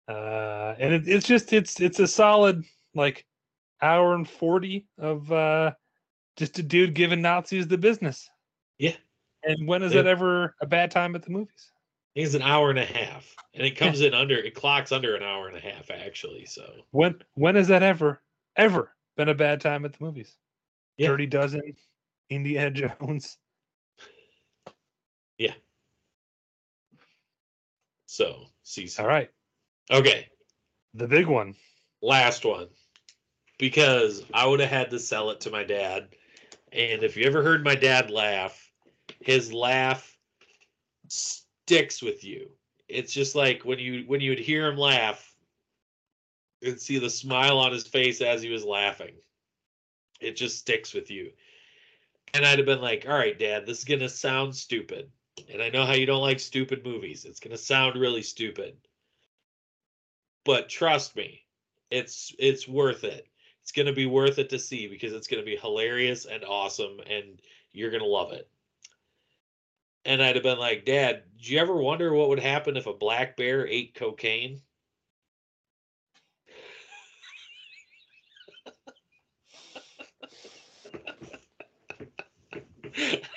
[0.07, 2.65] Uh and it, it's just it's it's a solid
[2.95, 3.25] like
[3.81, 5.73] hour and 40 of uh
[6.37, 8.29] just a dude giving nazis the business.
[8.79, 8.97] Yeah.
[9.43, 10.03] and when is Yeah.
[10.03, 11.73] that ever a bad time at the movies?
[12.15, 15.23] It's an hour and a half, and it comes in under it clocks under an
[15.23, 16.45] hour and a half actually.
[16.45, 16.83] So.
[16.91, 18.21] When when has that ever
[18.57, 20.37] ever been a bad time at the movies?
[20.99, 21.07] Yeah.
[21.09, 21.63] dirty dozen
[22.29, 22.71] indiana
[23.01, 23.39] jones
[28.11, 28.89] so see.
[28.99, 29.31] all right
[29.91, 30.29] Okay,
[30.95, 31.55] the big one
[32.03, 32.69] last one
[33.59, 36.09] because I would have had to sell it to my dad.
[36.73, 38.71] And if you ever heard my dad laugh,
[39.21, 40.17] his laugh
[41.09, 42.51] sticks with you.
[42.89, 45.33] It's just like when you when you would hear him laugh
[46.63, 49.15] and see the smile on his face as he was laughing.
[50.21, 51.31] It just sticks with you.
[52.35, 55.11] And I'd have been like, "All right, dad, this is going to sound stupid.
[55.49, 57.25] And I know how you don't like stupid movies.
[57.25, 58.77] It's going to sound really stupid.
[60.45, 61.45] But trust me,
[61.91, 63.27] it's it's worth it.
[63.63, 66.45] It's going to be worth it to see because it's going to be hilarious and
[66.45, 67.41] awesome and
[67.73, 68.49] you're going to love it.
[70.05, 72.93] And I'd have been like, "Dad, do you ever wonder what would happen if a
[72.93, 74.63] black bear ate cocaine?"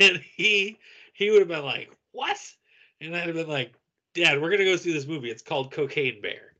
[0.00, 0.78] and he
[1.12, 2.38] he would have been like, "What?"
[3.00, 3.72] And I'd have been like,
[4.14, 5.30] "Dad, we're gonna go see this movie.
[5.30, 6.54] It's called Cocaine Bear."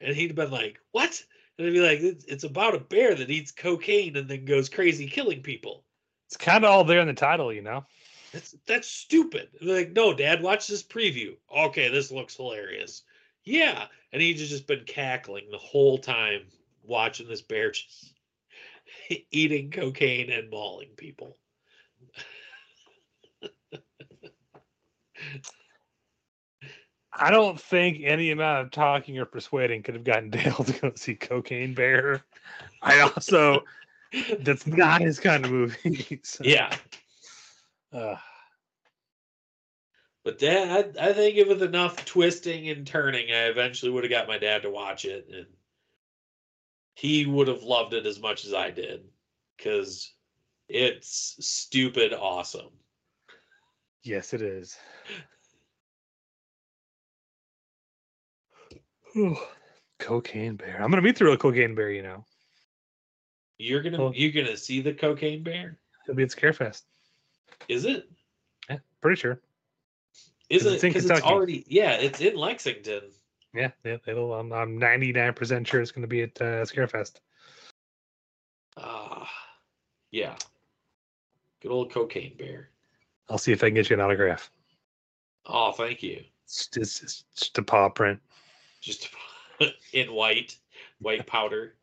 [0.00, 1.22] And he'd have been like, "What?"
[1.58, 4.68] And I'd be like, "It's, it's about a bear that eats cocaine and then goes
[4.68, 5.84] crazy killing people."
[6.32, 7.84] it's kind of all there in the title you know
[8.32, 9.48] That's that's stupid.
[9.60, 11.36] Like, no, Dad, watch this preview.
[11.54, 13.02] Okay, this looks hilarious.
[13.44, 16.42] Yeah, and he's just been cackling the whole time
[16.82, 18.14] watching this bear just
[19.30, 21.36] eating cocaine and mauling people.
[27.12, 30.92] I don't think any amount of talking or persuading could have gotten Dale to go
[30.94, 32.24] see Cocaine Bear.
[32.80, 33.64] I also,
[34.40, 36.20] that's not his kind of movie.
[36.22, 36.74] so, Yeah.
[37.92, 38.16] uh,
[40.24, 44.10] But dad, I, I think if with enough twisting and turning, I eventually would have
[44.10, 45.46] got my dad to watch it, and
[46.94, 49.04] he would have loved it as much as I did,
[49.56, 50.12] because
[50.68, 52.70] it's stupid awesome.
[54.02, 54.76] Yes, it is.
[59.12, 59.36] Whew.
[59.98, 60.82] Cocaine Bear.
[60.82, 61.90] I'm gonna meet the real Cocaine Bear.
[61.90, 62.24] You know,
[63.58, 65.78] You're gonna Well- you're gonna see the cocaine bear?
[66.06, 66.82] he'll be at Scarefest.
[67.68, 68.08] Is it?
[68.68, 69.40] Yeah, pretty sure.
[70.48, 70.74] Is 'Cause it?
[70.76, 71.32] it's in Because it's Kentucky.
[71.34, 73.12] already yeah, it's in Lexington.
[73.54, 73.98] Yeah, yeah.
[74.06, 74.34] It'll.
[74.34, 74.52] I'm.
[74.52, 77.20] I'm 99% sure it's gonna be at uh, Scarefest.
[78.78, 79.30] Ah,
[80.10, 80.36] yeah.
[81.60, 82.70] Good old cocaine bear.
[83.28, 84.50] I'll see if I can get you an autograph.
[85.46, 86.22] Oh, thank you.
[86.44, 88.20] It's just, it's just a paw print.
[88.80, 89.08] Just
[89.92, 90.56] in white,
[91.00, 91.74] white powder.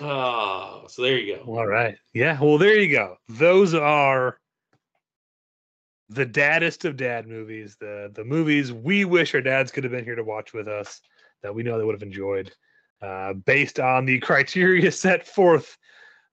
[0.00, 1.42] Oh, so there you go.
[1.42, 1.96] All right.
[2.12, 2.38] Yeah.
[2.40, 3.16] Well, there you go.
[3.28, 4.38] Those are
[6.08, 7.76] the daddest of dad movies.
[7.80, 11.00] The the movies we wish our dads could have been here to watch with us.
[11.42, 12.52] That we know they would have enjoyed,
[13.02, 15.76] uh, based on the criteria set forth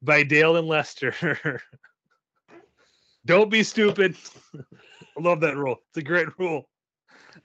[0.04, 1.62] by Dale and Lester.
[3.26, 4.16] Don't be stupid.
[4.56, 5.78] I love that rule.
[5.90, 6.70] It's a great rule.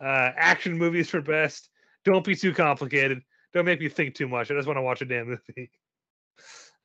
[0.00, 1.70] Uh, action movies for best.
[2.04, 3.22] Don't be too complicated.
[3.54, 4.50] Don't make me think too much.
[4.50, 5.70] I just want to watch a damn movie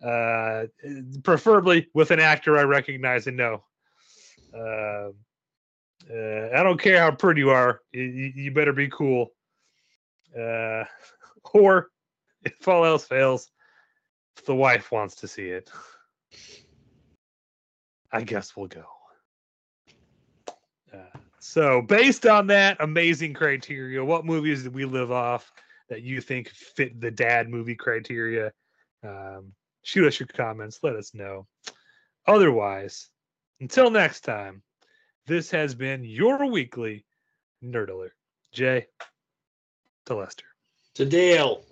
[0.06, 0.66] uh,
[1.24, 3.64] preferably with an actor I recognize and know.
[4.56, 5.10] Uh,
[6.10, 9.32] uh, I don't care how pretty you are, you, you better be cool.
[10.38, 10.84] Uh,
[11.54, 11.90] or
[12.44, 13.50] if all else fails,
[14.38, 15.70] if the wife wants to see it,
[18.12, 18.86] I guess we'll go.
[20.94, 25.52] Uh, so, based on that amazing criteria, what movies did we live off
[25.90, 28.52] that you think fit the dad movie criteria?
[29.04, 30.80] Um, shoot us your comments.
[30.84, 31.48] Let us know.
[32.28, 33.10] Otherwise,
[33.60, 34.62] until next time,
[35.26, 37.06] this has been your weekly
[37.64, 38.14] Nerd Alert.
[38.52, 38.88] Jay
[40.06, 40.46] to Lester.
[40.96, 41.64] To Dale.